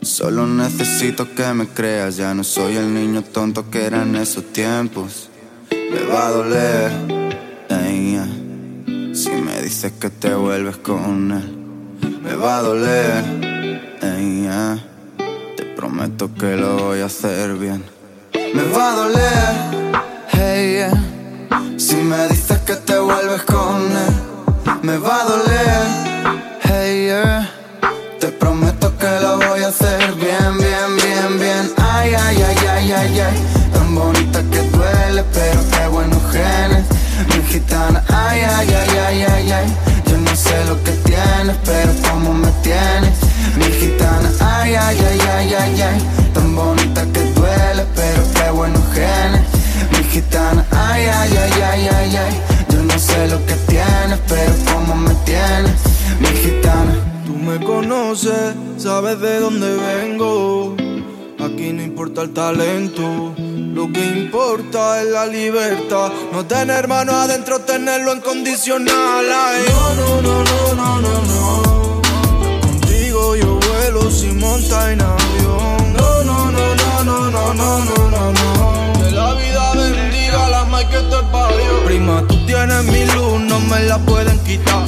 Solo 0.00 0.46
necesito 0.46 1.34
que 1.34 1.52
me 1.52 1.66
creas, 1.68 2.16
ya 2.16 2.32
no 2.32 2.44
soy 2.44 2.76
el 2.76 2.94
niño 2.94 3.22
tonto 3.22 3.68
que 3.68 3.84
era 3.84 4.02
en 4.02 4.16
esos 4.16 4.44
tiempos. 4.54 5.28
Me 5.70 6.02
va 6.04 6.28
a 6.28 6.30
doler, 6.30 6.92
ey, 7.68 8.12
yeah. 8.12 9.14
Si 9.14 9.30
me 9.30 9.60
dices 9.60 9.92
que 9.92 10.08
te 10.08 10.34
vuelves 10.34 10.78
con 10.78 11.30
él, 11.30 11.63
me 12.24 12.34
va 12.34 12.58
a 12.58 12.62
doler. 12.62 13.24
ey, 14.02 14.42
yeah. 14.42 14.78
Te 15.56 15.64
prometo 15.76 16.30
que 16.34 16.56
lo 16.56 16.76
voy 16.76 17.00
a 17.00 17.06
hacer 17.06 17.54
bien. 17.54 17.84
Me 18.32 18.62
va 18.74 18.92
a 18.92 18.94
doler. 18.94 19.54
Hey, 20.32 20.72
yeah. 20.78 21.78
Si 21.78 21.96
me 21.96 22.26
dices 22.28 22.58
que 22.60 22.76
te 22.76 22.98
vuelves 22.98 23.42
con 23.42 23.82
él, 24.04 24.14
me 24.82 24.96
va 24.96 25.20
a 25.20 25.24
doler. 25.24 25.82
Hey, 26.62 27.06
yeah. 27.06 27.50
Te 28.18 28.28
prometo 28.28 28.96
que 28.96 29.20
lo 29.20 29.36
voy 29.36 29.62
a 29.62 29.68
hacer 29.68 30.14
bien, 30.14 30.56
bien, 30.58 30.90
bien, 30.96 31.38
bien. 31.38 31.72
Ay, 31.76 32.14
ay, 32.14 32.42
ay, 32.42 32.66
ay, 32.68 32.92
ay, 32.92 33.20
ay. 33.20 33.36
Tan 33.72 33.94
bonita 33.94 34.40
que 34.50 34.62
duele, 34.70 35.24
pero 35.34 35.60
qué 35.70 35.86
buenos 35.88 36.22
genes. 36.32 36.84
Mi 37.28 37.42
gitana, 37.52 38.02
ay, 38.08 38.40
ay, 38.40 38.68
ay, 38.74 38.98
ay, 38.98 39.22
ay, 39.22 39.52
ay. 39.52 39.93
Lo 40.74 40.82
que 40.82 40.90
tienes, 41.08 41.56
pero 41.64 41.92
cómo 42.10 42.34
me 42.34 42.50
tienes. 42.64 43.16
Mi 43.56 43.64
gitana, 43.78 44.28
ay, 44.40 44.74
ay, 44.74 44.98
ay, 45.08 45.18
ay, 45.20 45.54
ay, 45.54 45.80
ay. 45.82 45.98
Tan 46.32 46.56
bonita 46.56 47.06
que 47.12 47.20
duele, 47.32 47.84
pero 47.94 48.22
qué 48.34 48.50
buenos 48.50 48.82
genes. 48.92 49.42
Mi 49.92 50.02
gitana, 50.10 50.66
ay, 50.72 51.04
ay, 51.04 51.30
ay, 51.36 51.62
ay, 51.62 51.88
ay, 51.96 52.16
ay. 52.16 52.40
Yo 52.70 52.82
no 52.82 52.98
sé 52.98 53.28
lo 53.28 53.38
que 53.46 53.54
tienes, 53.68 54.18
pero 54.26 54.52
cómo 54.72 54.96
me 54.96 55.14
tienes. 55.24 55.78
Mi 56.18 56.26
gitana. 56.42 56.94
Tú 57.24 57.34
me 57.34 57.64
conoces, 57.64 58.54
sabes 58.76 59.20
de 59.20 59.38
dónde 59.38 59.76
vengo. 59.76 60.74
Aquí 61.38 61.72
no 61.72 61.82
importa 61.82 62.22
el 62.22 62.30
talento, 62.32 63.32
lo 63.74 63.90
que 63.92 64.04
importa 64.04 65.02
es 65.02 65.08
la 65.08 65.26
libertad. 65.26 66.12
No 66.32 66.46
tener 66.46 66.86
mano 66.86 67.12
adentro, 67.12 67.60
tenerlo 67.60 68.12
en 68.12 68.20
condicional. 68.20 69.24
Ay, 69.46 69.64
no, 69.68 69.94
no, 69.94 70.22
no, 70.22 70.44
no, 70.44 70.74
no, 70.74 71.00
no, 71.00 71.22
no. 71.30 72.02
Contigo 72.60 73.36
yo 73.36 73.58
vuelo 73.58 74.10
sin 74.10 74.38
monta 74.38 74.92
en 74.92 75.00
avión. 75.02 75.92
No, 75.96 76.24
no, 76.24 76.50
no, 76.52 76.74
no, 76.74 77.04
no, 77.04 77.30
no, 77.30 77.54
no, 77.54 77.84
no, 77.84 78.10
no, 78.10 78.32
no. 78.32 78.92
Que 79.00 79.10
la 79.10 79.34
vida 79.34 79.72
bendiga 79.74 80.48
las 80.50 80.68
más 80.68 80.84
que 80.84 80.98
te 80.98 81.22
parió. 81.32 81.84
Prima, 81.84 82.24
tú 82.28 82.46
tienes 82.46 82.84
mi 82.84 83.04
luz, 83.06 83.40
no 83.40 83.58
me 83.58 83.82
la 83.82 83.98
pueden 83.98 84.38
quitar. 84.44 84.84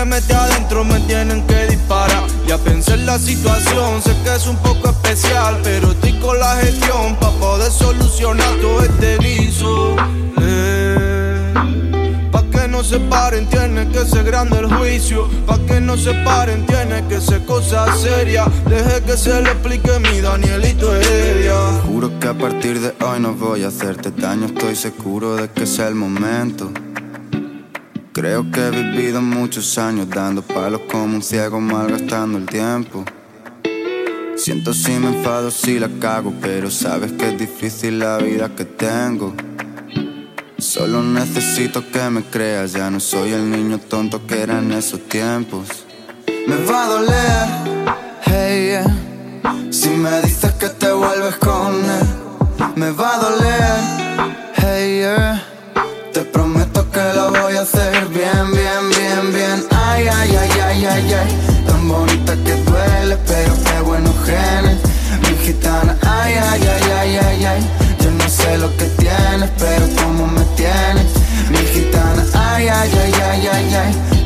Que 0.00 0.06
meter 0.06 0.36
adentro, 0.36 0.84
me 0.84 0.98
tienen 1.00 1.46
que 1.46 1.66
disparar. 1.66 2.24
Ya 2.46 2.56
pensé 2.58 2.94
en 2.94 3.06
la 3.06 3.18
situación, 3.18 4.02
sé 4.02 4.14
que 4.24 4.34
es 4.34 4.46
un 4.46 4.56
poco 4.56 4.90
especial, 4.90 5.58
pero 5.62 5.92
estoy 5.92 6.18
con 6.20 6.38
la 6.38 6.56
gestión 6.56 7.16
para 7.16 7.32
poder 7.32 7.70
solucionar 7.70 8.54
todo 8.60 8.82
este 8.82 9.18
guiso. 9.18 9.96
Eh, 10.40 11.52
pa' 12.32 12.44
que 12.44 12.68
no 12.68 12.82
se 12.82 12.98
paren, 12.98 13.46
tiene 13.48 13.88
que 13.88 14.06
ser 14.06 14.24
grande 14.24 14.58
el 14.60 14.72
juicio. 14.74 15.28
Pa' 15.46 15.58
que 15.66 15.80
no 15.80 15.96
se 15.96 16.12
paren, 16.24 16.64
tiene 16.66 17.06
que 17.08 17.20
ser 17.20 17.44
cosa 17.44 17.84
seria. 17.96 18.46
Deje 18.68 19.02
que 19.02 19.16
se 19.16 19.42
le 19.42 19.50
explique 19.50 19.98
mi 19.98 20.20
Danielito 20.20 20.94
Heredia. 20.94 21.54
Juro 21.86 22.18
que 22.18 22.28
a 22.28 22.34
partir 22.34 22.80
de 22.80 22.94
hoy 23.04 23.20
no 23.20 23.34
voy 23.34 23.64
a 23.64 23.68
hacerte 23.68 24.10
daño, 24.10 24.46
estoy 24.46 24.76
seguro 24.76 25.36
de 25.36 25.50
que 25.50 25.64
es 25.64 25.78
el 25.78 25.94
momento. 25.94 26.70
Creo 28.12 28.50
que 28.50 28.66
he 28.66 28.70
vivido 28.70 29.22
muchos 29.22 29.78
años 29.78 30.08
dando 30.10 30.42
palos 30.42 30.80
como 30.90 31.14
un 31.14 31.22
ciego 31.22 31.60
malgastando 31.60 32.38
el 32.38 32.46
tiempo. 32.46 33.04
Siento 34.36 34.74
si 34.74 34.90
me 34.92 35.16
enfado 35.16 35.50
si 35.52 35.78
la 35.78 35.88
cago, 36.00 36.34
pero 36.40 36.72
sabes 36.72 37.12
que 37.12 37.28
es 37.28 37.38
difícil 37.38 38.00
la 38.00 38.18
vida 38.18 38.48
que 38.56 38.64
tengo. 38.64 39.32
Solo 40.58 41.04
necesito 41.04 41.88
que 41.88 42.10
me 42.10 42.24
creas, 42.24 42.72
ya 42.72 42.90
no 42.90 42.98
soy 42.98 43.32
el 43.32 43.48
niño 43.48 43.78
tonto 43.78 44.26
que 44.26 44.42
era 44.42 44.58
en 44.58 44.72
esos 44.72 45.08
tiempos. 45.08 45.68
Me 46.48 46.56
va 46.64 46.84
a 46.84 46.88
doler, 46.88 47.48
hey, 48.22 48.66
yeah. 48.70 49.70
Si 49.70 49.88
me 49.90 50.20
dices 50.22 50.52
que 50.54 50.68
te 50.68 50.90
vuelves 50.90 51.36
con 51.36 51.76
él, 51.76 52.74
me 52.74 52.90
va 52.90 53.14
a 53.14 53.18
doler, 53.18 53.99
ay, 61.00 61.12
ay. 61.14 61.28
Tan 61.66 61.88
bonita 61.88 62.34
que 62.44 62.54
duele, 62.64 63.16
pero 63.26 63.54
qué 63.64 63.80
buenos 63.82 64.14
genes. 64.24 64.78
Mi 65.22 65.36
gitana, 65.44 65.96
ay, 66.02 66.34
ay, 66.34 66.60
ay, 66.62 66.90
ay, 67.00 67.16
ay, 67.16 67.44
ay. 67.44 67.60
Yo 68.02 68.10
no 68.10 68.28
sé 68.28 68.58
lo 68.58 68.74
que 68.76 68.84
tienes, 68.98 69.50
pero 69.58 69.86
cómo 70.02 70.26
me 70.26 70.44
tienes. 70.56 71.06
Mi 71.50 71.58
gitana, 71.58 72.24
ay, 72.34 72.68
ay, 72.68 72.90
ay, 73.02 73.12
ay, 73.30 73.48
ay, 73.48 73.74
ay. 73.74 74.19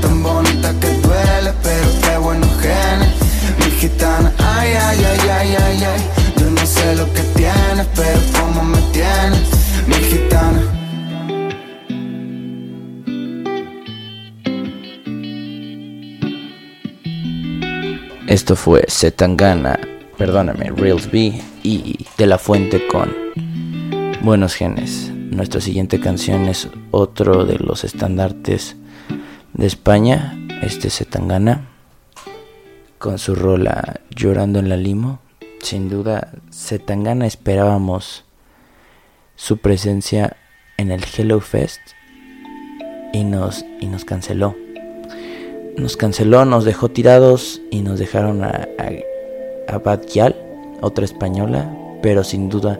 Esto 18.35 18.57
fue 18.57 18.85
Setangana, 18.89 19.79
perdóname, 20.19 20.73
Reels 20.73 21.09
B 21.09 21.41
y 21.63 22.05
De 22.19 22.27
La 22.27 22.37
Fuente 22.37 22.85
con 22.89 23.15
Buenos 24.23 24.55
Genes. 24.55 25.13
Nuestra 25.15 25.61
siguiente 25.61 26.01
canción 26.01 26.49
es 26.49 26.69
otro 26.91 27.45
de 27.45 27.61
los 27.61 27.85
estandartes 27.85 28.75
de 29.53 29.67
España, 29.69 30.37
este 30.63 30.91
Setangana, 30.91 31.69
con 32.99 33.21
su 33.21 33.37
rola 33.37 34.01
Llorando 34.11 34.59
en 34.59 34.69
la 34.69 34.77
Limo. 34.77 35.21
Sin 35.61 35.89
duda, 35.89 36.33
Setangana 36.51 37.29
esperábamos 37.29 38.25
su 39.37 39.59
presencia 39.59 40.37
en 40.77 40.91
el 40.91 41.05
Hello 41.05 41.39
Fest 41.39 41.83
y 43.13 43.23
nos, 43.23 43.65
y 43.79 43.87
nos 43.87 44.05
canceló 44.05 44.57
nos 45.77 45.97
canceló, 45.97 46.45
nos 46.45 46.65
dejó 46.65 46.89
tirados 46.89 47.61
y 47.71 47.83
nos 47.83 47.99
dejaron 47.99 48.45
a, 48.45 48.69
a, 48.79 49.73
a 49.75 49.79
Bad 49.79 50.07
Gyal, 50.07 50.37
otra 50.81 51.05
española, 51.05 51.71
pero 52.03 52.25
sin 52.25 52.49
duda 52.49 52.79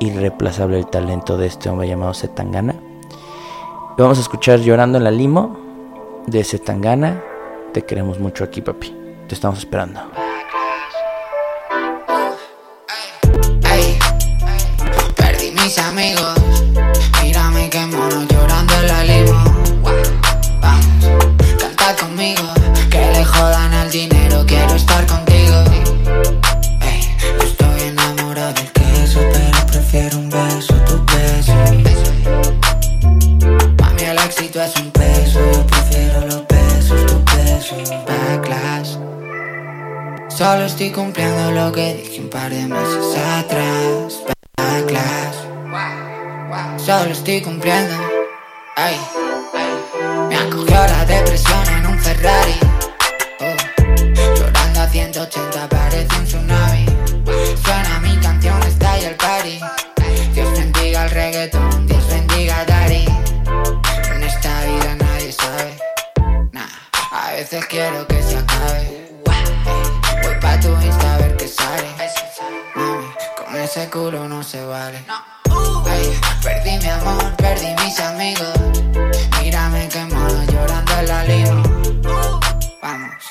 irreemplazable 0.00 0.78
el 0.78 0.86
talento 0.86 1.36
de 1.36 1.46
este 1.46 1.68
hombre 1.68 1.88
llamado 1.88 2.14
Setangana. 2.14 2.74
Y 3.96 4.02
vamos 4.02 4.18
a 4.18 4.22
escuchar 4.22 4.60
Llorando 4.60 4.98
en 4.98 5.04
la 5.04 5.10
Limo 5.10 5.58
de 6.26 6.42
Setangana. 6.42 7.22
Te 7.72 7.82
queremos 7.82 8.18
mucho 8.18 8.44
aquí, 8.44 8.60
papi. 8.60 8.94
Te 9.28 9.34
estamos 9.34 9.60
esperando. 9.60 10.00
Perdí 15.16 15.52
mis 15.52 15.78
amigos. 15.78 16.34
Mírame 17.22 17.70
que 17.70 17.86
mono 17.86 18.26
llorando 18.28 18.74
en 18.74 18.86
la 18.88 19.04
limo. 19.04 19.49
Que 22.20 23.12
le 23.14 23.24
jodan 23.24 23.72
al 23.72 23.90
dinero, 23.90 24.44
quiero 24.46 24.74
estar 24.74 25.06
contigo. 25.06 25.56
Estoy 27.42 27.80
enamorado 27.88 28.52
del 28.52 28.70
queso, 28.72 29.20
pero 29.32 29.66
prefiero 29.66 30.18
un 30.18 30.28
beso, 30.28 30.74
tu 30.84 31.02
beso. 31.06 31.54
Mami, 33.80 34.02
el 34.02 34.18
éxito 34.18 34.60
es 34.62 34.76
un 34.76 34.90
peso, 34.90 35.40
yo 35.50 35.66
prefiero 35.66 36.20
los 36.26 36.46
besos, 36.46 37.06
tu 37.06 37.24
beso. 37.24 37.76
Backlash. 38.06 38.98
Solo 40.28 40.66
estoy 40.66 40.90
cumpliendo 40.90 41.52
lo 41.52 41.72
que 41.72 41.94
dije 41.94 42.20
un 42.20 42.28
par 42.28 42.50
de 42.50 42.66
meses 42.66 43.16
atrás. 43.16 44.20
Backlash. 44.58 45.38
Solo 46.84 47.12
estoy 47.12 47.40
cumpliendo. 47.40 47.94
Ay, 48.76 49.00
Me 50.28 50.36
acogió 50.36 50.89
Ferrari. 52.20 52.60
Oh, 53.40 53.56
Llorando 54.36 54.80
a 54.80 54.88
180 54.88 55.68
parece 55.68 56.18
un 56.18 56.24
tsunami. 56.24 56.86
Suena 57.64 57.98
mi 58.00 58.14
canción, 58.18 58.62
está 58.62 58.92
ahí 58.92 59.04
el 59.04 59.16
party. 59.16 59.58
Dios 60.34 60.52
bendiga 60.52 61.04
el 61.04 61.10
reggaetón, 61.10 61.86
Dios 61.86 62.06
bendiga 62.08 62.60
a 62.60 62.64
Dari. 62.66 63.06
En 64.14 64.22
esta 64.22 64.64
vida 64.64 64.96
nadie 64.96 65.32
sabe. 65.32 65.78
Nah, 66.52 66.68
a 67.10 67.32
veces 67.32 67.64
quiero 67.66 68.06
que 68.06 68.22
se 68.22 68.36
acabe. 68.36 69.08
Voy 70.22 70.34
pa' 70.42 70.60
tu 70.60 70.68
Insta 70.82 71.14
a 71.14 71.18
ver 71.18 71.36
qué 71.38 71.48
sale. 71.48 71.88
Mami, 72.74 73.06
con 73.34 73.56
ese 73.56 73.88
culo 73.88 74.28
no 74.28 74.42
se 74.42 74.62
vale. 74.62 75.02
Ay, 75.86 76.18
perdí 76.42 76.78
mi 76.78 76.88
amor, 76.88 77.36
perdí 77.36 77.68
mis 77.82 77.98
amigos. 78.00 78.52
Mírame 79.40 79.88
que 79.88 80.04
mono 80.04 80.44
llorando 80.44 80.92
en 80.98 81.06
la 81.08 81.24
limo. 81.24 81.62
Vamos, 82.82 83.24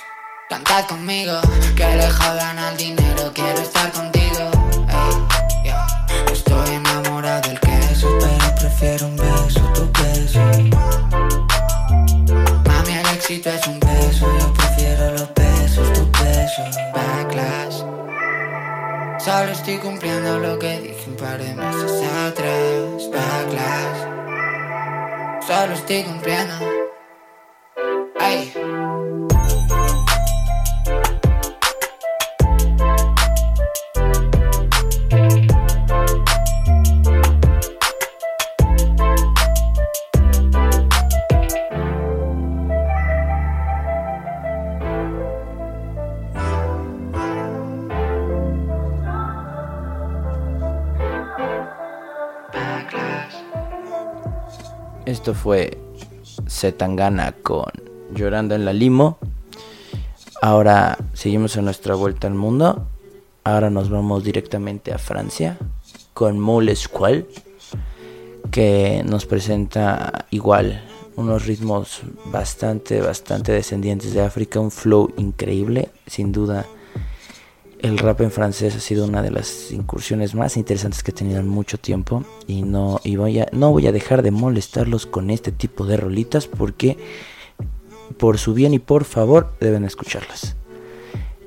cantad 0.49 0.85
conmigo, 0.87 1.39
que 1.75 1.95
le 1.95 2.09
jodan 2.09 2.57
al 2.59 2.77
dinero, 2.77 3.31
quiero 3.33 3.59
estar 3.59 3.91
contigo. 3.91 4.49
Ey, 4.87 5.73
yo 6.27 6.33
estoy 6.33 6.75
enamorado 6.75 7.41
del 7.47 7.59
queso, 7.59 8.07
pero 8.19 8.55
prefiero 8.55 9.07
un 9.07 9.15
beso, 9.17 9.61
tu 9.73 9.91
beso. 10.01 10.39
Mami, 12.65 12.93
el 12.93 13.07
éxito 13.15 13.49
es 13.49 13.67
un 13.67 13.79
beso, 13.79 14.25
yo 14.39 14.53
prefiero 14.53 15.11
los 15.11 15.33
besos, 15.33 15.93
tu 15.93 16.09
beso. 16.11 16.63
Backlash. 16.93 17.98
Solo 19.19 19.51
estoy 19.51 19.77
cumpliendo 19.79 20.39
lo 20.39 20.57
que 20.57 20.79
dije 20.79 21.03
un 21.07 21.17
par 21.17 21.37
de 21.37 21.53
meses 21.53 22.03
atrás. 22.25 23.09
Backlash. 23.11 24.07
Solo 25.45 25.73
estoy 25.73 26.03
cumpliendo. 26.03 26.88
Fue 55.39 55.77
Zetangana 56.47 57.31
con 57.31 57.71
Llorando 58.13 58.55
en 58.55 58.65
la 58.65 58.73
Limo. 58.73 59.19
Ahora 60.41 60.97
seguimos 61.13 61.55
en 61.55 61.65
nuestra 61.65 61.95
vuelta 61.95 62.27
al 62.27 62.33
mundo. 62.33 62.87
Ahora 63.45 63.69
nos 63.69 63.89
vamos 63.89 64.23
directamente 64.25 64.93
a 64.93 64.97
Francia 64.97 65.57
con 66.13 66.39
Mole 66.39 66.75
Squall, 66.75 67.25
que 68.51 69.01
nos 69.05 69.25
presenta 69.25 70.25
igual 70.29 70.83
unos 71.15 71.45
ritmos 71.45 72.01
bastante, 72.25 72.99
bastante 72.99 73.53
descendientes 73.53 74.13
de 74.13 74.21
África, 74.21 74.59
un 74.59 74.71
flow 74.71 75.13
increíble, 75.17 75.89
sin 76.05 76.33
duda. 76.33 76.65
El 77.79 77.97
rap 77.97 78.19
en 78.19 78.31
francés 78.31 78.75
ha 78.75 78.81
sido 78.81 79.05
una 79.05 79.21
de 79.21 79.31
las 79.31 79.71
incursiones 79.71 80.35
más 80.35 80.57
interesantes 80.57 81.01
que 81.01 81.11
he 81.11 81.13
tenido 81.13 81.39
en 81.39 81.47
mucho 81.47 81.77
tiempo 81.77 82.25
y 82.49 82.63
no, 82.63 82.99
y 83.03 83.15
voy 83.15 83.39
a, 83.39 83.47
no 83.51 83.71
voy 83.71 83.85
a 83.85 83.91
dejar 83.91 84.23
de 84.23 84.31
molestarlos 84.31 85.05
con 85.05 85.29
este 85.29 85.51
tipo 85.51 85.85
de 85.85 85.97
rolitas 85.97 86.47
porque 86.47 86.97
por 88.17 88.39
su 88.39 88.55
bien 88.55 88.73
y 88.73 88.79
por 88.79 89.03
favor 89.03 89.53
deben 89.59 89.85
escucharlas. 89.85 90.55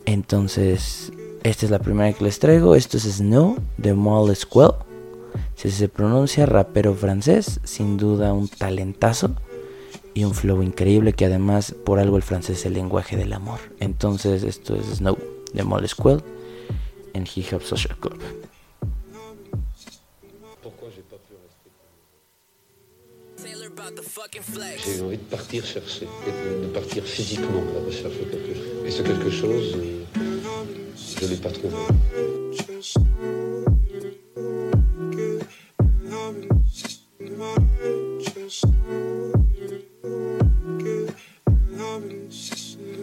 Entonces, 0.06 1.12
esta 1.42 1.66
es 1.66 1.72
la 1.72 1.80
primera 1.80 2.12
que 2.12 2.22
les 2.22 2.38
traigo. 2.38 2.76
Esto 2.76 2.98
es 2.98 3.02
Snow 3.02 3.56
de 3.78 3.94
Mole 3.94 4.36
Squall. 4.36 4.76
Si 5.56 5.72
se 5.72 5.88
pronuncia 5.88 6.46
rapero 6.46 6.94
francés, 6.94 7.58
sin 7.64 7.96
duda 7.96 8.32
un 8.32 8.46
talentazo 8.46 9.32
y 10.14 10.22
un 10.22 10.34
flow 10.34 10.62
increíble 10.62 11.14
que 11.14 11.24
además 11.24 11.74
por 11.84 11.98
algo 11.98 12.16
el 12.16 12.22
francés 12.22 12.58
es 12.60 12.66
el 12.66 12.74
lenguaje 12.74 13.16
del 13.16 13.32
amor. 13.32 13.58
Entonces, 13.80 14.44
esto 14.44 14.76
es 14.76 14.86
Snow 14.98 15.18
de 15.52 15.64
Mole 15.64 15.88
Squall 15.88 16.22
en 17.12 17.26
Hip 17.34 17.52
Hop 17.54 17.62
Social 17.62 17.96
Club. 17.98 18.20
J'ai 24.84 25.02
envie 25.02 25.16
de 25.16 25.22
partir 25.22 25.64
chercher, 25.64 26.06
et 26.26 26.30
de, 26.30 26.66
de 26.66 26.68
partir 26.68 27.04
physiquement 27.04 27.62
à 27.70 27.80
la 27.80 27.86
recherche 27.86 28.14
de 28.18 28.24
quelque 28.24 28.54
chose. 28.54 28.86
Et 28.86 28.90
ce 28.90 29.02
quelque 29.02 29.30
chose, 29.30 29.74
euh, 29.76 30.04
je 31.20 31.24
ne 31.24 31.30
l'ai 31.30 31.36
pas 31.36 31.50
trouvé. 31.50 31.74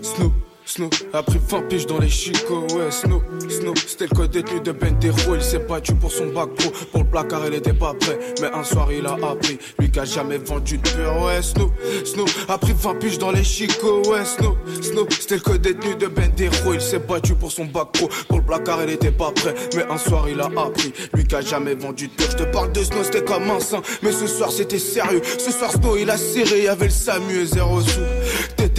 Snoop, 0.01 0.33
Snoop 0.69 0.93
a 1.13 1.23
pris 1.23 1.39
20 1.49 1.61
piges 1.63 1.87
dans 1.87 1.97
les 1.97 2.09
chicots, 2.09 2.67
ouais, 2.75 2.91
Snoop, 2.91 3.23
Snoop, 3.49 3.79
c'était 3.87 4.05
le 4.05 4.15
code 4.15 4.29
détenu 4.29 4.61
de 4.61 4.71
Bentero, 4.71 5.33
il 5.33 5.41
s'est 5.41 5.57
battu 5.57 5.95
pour 5.95 6.11
son 6.11 6.27
bac 6.27 6.49
pro, 6.55 6.69
pour 6.91 7.01
le 7.01 7.09
placard 7.09 7.41
il 7.47 7.55
était 7.55 7.73
pas 7.73 7.95
prêt, 7.95 8.19
mais 8.39 8.51
un 8.53 8.63
soir 8.63 8.89
il 8.91 9.07
a 9.07 9.13
appris, 9.13 9.57
lui 9.79 9.89
qui 9.89 9.99
a 9.99 10.05
jamais 10.05 10.37
vendu 10.37 10.77
de 10.77 10.87
pur, 10.87 11.23
ouais, 11.23 11.41
Snoop, 11.41 11.71
Snoop 12.05 12.29
a 12.47 12.59
pris 12.59 12.73
20 12.73 12.99
piges 12.99 13.17
dans 13.17 13.31
les 13.31 13.43
chicots, 13.43 14.03
ouais, 14.11 14.23
Snoop, 14.23 14.57
Snoop, 14.83 15.11
c'était 15.11 15.35
le 15.35 15.41
code 15.41 15.61
détenu 15.61 15.95
de 15.95 16.05
Bentero, 16.05 16.73
il 16.75 16.81
s'est 16.81 16.99
battu 16.99 17.33
pour 17.33 17.51
son 17.51 17.65
bac 17.65 17.87
pro, 17.91 18.07
pour 18.27 18.37
le 18.37 18.45
placard 18.45 18.83
il 18.83 18.91
était 18.91 19.09
pas 19.09 19.31
prêt, 19.31 19.55
mais 19.75 19.85
un 19.89 19.97
soir 19.97 20.29
il 20.29 20.39
a 20.39 20.45
appris, 20.45 20.93
lui 21.15 21.25
qui 21.25 21.33
a 21.33 21.41
jamais 21.41 21.73
vendu 21.73 22.09
de 22.09 22.13
pur, 22.13 22.29
je 22.29 22.37
te 22.37 22.43
parle 22.43 22.71
de 22.73 22.83
Snow, 22.83 23.03
c'était 23.03 23.23
comme 23.23 23.49
un 23.49 23.59
saint, 23.59 23.81
mais 24.03 24.11
ce 24.11 24.27
soir 24.27 24.51
c'était 24.51 24.77
sérieux, 24.77 25.21
ce 25.39 25.51
soir 25.51 25.71
Snow 25.71 25.97
il 25.97 26.11
a 26.11 26.17
serré, 26.17 26.65
y 26.65 26.67
avait 26.67 26.85
le 26.85 26.91
Samu 26.91 27.41
et 27.41 27.45
zéro 27.47 27.81
sous, 27.81 28.01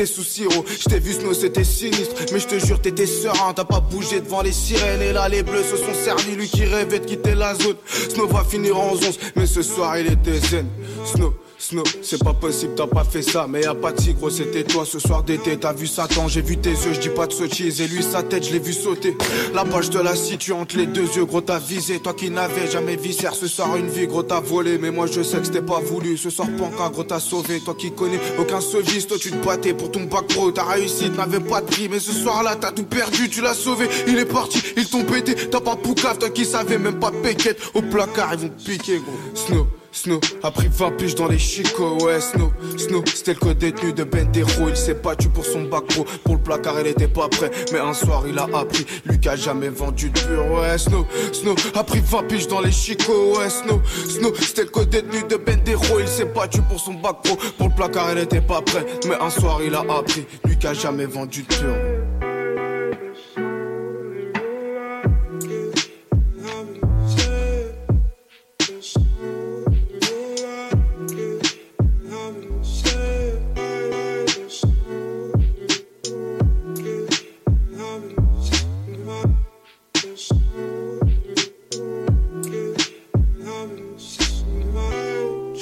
je 0.05 0.89
t'ai 0.89 0.99
vu 0.99 1.13
Snow 1.13 1.35
c'était 1.35 1.65
sinistre, 1.65 2.15
mais 2.33 2.39
je 2.39 2.47
te 2.47 2.59
jure 2.59 2.81
t'étais 2.81 3.07
serein, 3.07 3.53
t'as 3.55 3.65
pas 3.65 3.81
bougé 3.81 4.21
devant 4.21 4.43
les 4.43 4.53
sirènes. 4.53 5.03
Et 5.03 5.13
là 5.13 5.29
les 5.29 5.43
bleus 5.43 5.63
se 5.63 5.77
sont 5.77 5.95
servis, 5.95 6.35
lui 6.37 6.49
qui 6.49 6.65
rêvait 6.65 7.01
de 7.01 7.05
quitter 7.05 7.35
la 7.35 7.55
zone. 7.55 7.77
Snow 7.87 8.27
va 8.27 8.45
finir 8.45 8.79
en 8.79 8.93
11, 8.93 9.19
mais 9.37 9.47
ce 9.47 9.63
soir 9.63 9.99
il 9.99 10.07
était 10.07 10.39
zen. 10.39 10.67
Snow, 11.05 11.35
Snow, 11.61 11.83
c'est 12.01 12.25
pas 12.25 12.33
possible, 12.33 12.73
t'as 12.75 12.87
pas 12.87 13.05
fait 13.05 13.21
ça, 13.21 13.47
mais 13.47 13.61
y'a 13.61 13.75
pas 13.75 13.93
de 13.93 14.13
gros, 14.13 14.31
c'était 14.31 14.65
toi 14.65 14.87
ce 14.87 14.99
soir 14.99 15.23
d'été. 15.23 15.59
T'as 15.59 15.75
vu 15.75 15.87
Satan, 15.87 16.27
j'ai 16.27 16.41
vu 16.41 16.57
tes 16.57 16.71
yeux, 16.71 16.95
je 16.95 17.01
dis 17.01 17.11
pas 17.11 17.27
de 17.27 17.35
sottise, 17.35 17.83
et 17.83 17.87
lui 17.87 18.03
sa 18.03 18.23
tête, 18.23 18.47
je 18.47 18.53
l'ai 18.53 18.59
vu 18.59 18.73
sauter. 18.73 19.15
La 19.53 19.67
poche 19.67 19.91
de 19.91 19.99
la 19.99 20.17
situe 20.17 20.53
entre 20.53 20.79
les 20.79 20.87
deux 20.87 21.05
yeux, 21.05 21.27
gros 21.27 21.43
t'as 21.43 21.59
visé, 21.59 22.01
toi 22.01 22.15
qui 22.15 22.31
n'avais 22.31 22.67
jamais 22.71 22.97
viscère, 22.97 23.35
ce 23.35 23.47
soir 23.47 23.77
une 23.77 23.89
vie, 23.89 24.07
gros 24.07 24.23
t'as 24.23 24.41
volé, 24.41 24.79
mais 24.79 24.91
moi 24.91 25.07
je 25.07 25.23
sais 25.23 25.37
que 25.37 25.45
c'était 25.45 25.61
pas 25.61 25.81
voulu. 25.81 26.17
Ce 26.17 26.31
soir 26.31 26.49
panka, 26.57 26.89
gros 26.89 27.05
t'as 27.05 27.21
sauvé, 27.21 27.61
toi 27.61 27.75
qui 27.79 27.93
connais 27.93 28.21
aucun 28.39 28.63
soliste, 28.63 29.11
toi 29.11 29.19
tu 29.21 29.31
te 29.31 29.45
battais 29.45 29.75
pour 29.75 29.91
ton 29.91 30.05
bac 30.05 30.29
pro, 30.29 30.51
t'as 30.51 30.65
réussi, 30.65 31.11
t'avais 31.11 31.41
pas 31.41 31.61
de 31.61 31.67
prix, 31.67 31.91
mais 31.91 32.01
ce 32.01 32.13
soir-là 32.13 32.57
t'as 32.57 32.73
tout 32.73 32.85
perdu, 32.85 33.29
tu 33.29 33.43
l'as 33.43 33.53
sauvé, 33.53 33.87
il 34.09 34.19
est 34.19 34.25
parti, 34.25 34.63
ils 34.79 34.89
t'ont 34.89 35.05
pété, 35.05 35.35
t'as 35.35 35.61
pas 35.61 35.77
poucave, 35.77 36.17
toi 36.17 36.31
qui 36.31 36.47
savais 36.47 36.79
même 36.79 36.99
pas 36.99 37.11
péquette, 37.11 37.61
au 37.75 37.83
placard 37.83 38.33
ils 38.33 38.41
vont 38.41 38.51
piquer, 38.65 38.97
gros. 38.97 39.13
Snow. 39.35 39.67
Snow. 39.93 40.21
A 40.43 40.51
pris 40.51 40.69
20 40.69 40.93
piges 40.93 41.15
dans 41.15 41.29
les 41.29 41.39
chicots, 41.39 41.99
ouais 42.05 42.21
Snow, 42.21 42.53
Snow, 42.77 43.03
c'était 43.07 43.35
le 43.35 43.39
code 43.39 43.59
détenu 43.59 43.93
de 43.93 44.05
Bentero, 44.05 44.69
il 44.69 44.77
s'est 44.77 44.95
battu 44.95 45.29
pour 45.29 45.45
son 45.45 45.63
bac 45.63 45.85
pro, 45.87 46.07
pour 46.25 46.37
le 46.37 46.41
placard 46.41 46.81
il 46.81 46.87
était 46.87 47.09
pas 47.09 47.29
prêt, 47.29 47.51
mais 47.73 47.81
un 47.81 47.93
soir 47.93 48.25
il 48.27 48.39
a 48.39 48.45
appris, 48.55 48.87
a 49.27 49.37
jamais 49.37 49.69
vendu 49.69 50.11
de 50.11 50.19
pur, 50.19 50.47
ouais 50.53 50.79
Snow, 50.79 51.07
Snow 51.33 51.55
a 51.75 51.85
pris 51.85 52.01
20 52.01 52.23
piges 52.25 52.49
dans 52.49 52.61
les 52.61 52.73
chicots, 52.73 53.39
ouais 53.39 53.51
Snow, 53.51 53.83
Snow, 54.09 54.33
c'était 54.41 54.63
le 54.63 54.71
code 54.71 54.91
détenu 54.91 55.23
de 55.29 55.37
Bentero, 55.37 56.01
il 56.01 56.09
s'est 56.09 56.25
battu 56.25 56.63
pour 56.63 56.81
son 56.81 56.95
bac 56.95 57.17
pro, 57.23 57.37
pour 57.59 57.69
le 57.69 57.75
placard 57.75 58.13
il 58.13 58.19
était 58.19 58.41
pas 58.41 58.63
prêt, 58.63 58.87
mais 59.07 59.17
un 59.21 59.31
soir 59.31 59.61
il 59.65 59.75
a 59.75 59.81
appris, 59.81 60.25
a 60.65 60.75
jamais 60.75 61.07
vendu 61.07 61.43
de 61.43 61.55
pur. 61.55 61.90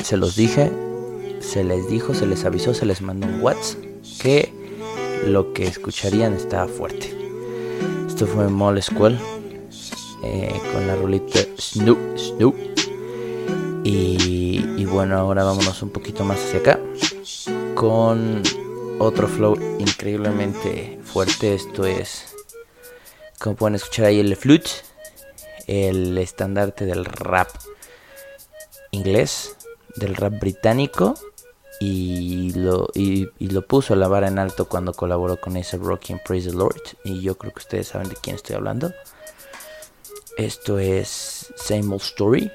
Se 0.08 0.16
los 0.16 0.36
dije, 0.36 0.72
se 1.40 1.62
les 1.62 1.86
dijo, 1.90 2.14
se 2.14 2.24
les 2.24 2.46
avisó, 2.46 2.72
se 2.72 2.86
les 2.86 3.02
mandó 3.02 3.26
un 3.26 3.42
WhatsApp 3.42 3.84
que 4.22 4.50
lo 5.26 5.52
que 5.52 5.66
escucharían 5.66 6.32
estaba 6.32 6.66
fuerte. 6.66 7.14
Esto 8.06 8.26
fue 8.26 8.48
Mole 8.48 8.80
Squall 8.80 9.20
eh, 10.24 10.58
con 10.72 10.86
la 10.86 10.96
rolita 10.96 11.40
Snoop 11.58 11.98
Snoop. 12.16 12.54
Y, 13.84 14.64
y 14.78 14.84
bueno, 14.86 15.18
ahora 15.18 15.44
vámonos 15.44 15.82
un 15.82 15.90
poquito 15.90 16.24
más 16.24 16.38
hacia 16.38 16.60
acá 16.60 16.80
con 17.74 18.42
otro 19.00 19.28
flow 19.28 19.58
increíblemente 19.78 20.98
fuerte. 21.04 21.54
Esto 21.54 21.84
es, 21.84 22.34
como 23.38 23.56
pueden 23.56 23.74
escuchar 23.74 24.06
ahí, 24.06 24.20
el 24.20 24.34
flute, 24.36 24.70
el 25.66 26.16
estandarte 26.16 26.86
del 26.86 27.04
rap 27.04 27.50
inglés, 28.90 29.57
del 29.98 30.14
rap 30.14 30.38
británico. 30.38 31.14
Y 31.80 32.52
lo, 32.54 32.88
y, 32.94 33.28
lo 33.38 33.62
puso 33.62 33.94
la 33.94 34.08
vara 34.08 34.26
en 34.26 34.40
alto 34.40 34.68
cuando 34.68 34.92
colaboró 34.92 35.40
con 35.40 35.56
ese 35.56 35.76
Rocky 35.76 36.12
en 36.12 36.18
Praise 36.18 36.50
the 36.50 36.56
Lord. 36.56 36.82
Y 37.04 37.20
yo 37.20 37.38
creo 37.38 37.52
que 37.52 37.60
ustedes 37.60 37.88
saben 37.88 38.08
de 38.08 38.16
quién 38.16 38.36
estoy 38.36 38.56
hablando. 38.56 38.92
Esto 40.36 40.78
es 40.78 41.52
Same 41.56 41.86
Old 41.92 42.02
Story 42.02 42.50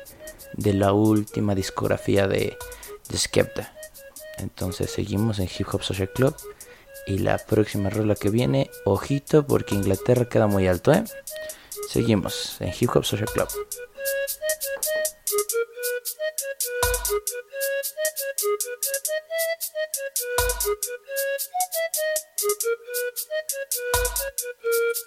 de 0.53 0.73
la 0.73 0.93
última 0.93 1.55
discografía 1.55 2.27
de, 2.27 2.57
de 3.09 3.17
Skepta. 3.17 3.73
Entonces 4.37 4.91
seguimos 4.91 5.39
en 5.39 5.49
Hip 5.57 5.67
Hop 5.71 5.83
Social 5.83 6.09
Club. 6.09 6.35
Y 7.05 7.19
la 7.19 7.37
próxima 7.37 7.89
rola 7.89 8.15
que 8.15 8.29
viene, 8.29 8.69
ojito, 8.85 9.45
porque 9.45 9.75
Inglaterra 9.75 10.29
queda 10.29 10.47
muy 10.47 10.67
alto, 10.67 10.93
¿eh? 10.93 11.03
Seguimos 11.89 12.57
en 12.61 12.73
Hip 12.79 12.89
Hop 12.95 13.03
Social 13.03 13.29
Club. 13.33 13.47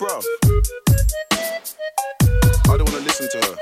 Bruv, 0.01 0.25
I 2.69 2.77
don't 2.77 2.91
wanna 2.91 3.05
listen 3.05 3.29
to 3.31 3.39
her, 3.39 3.57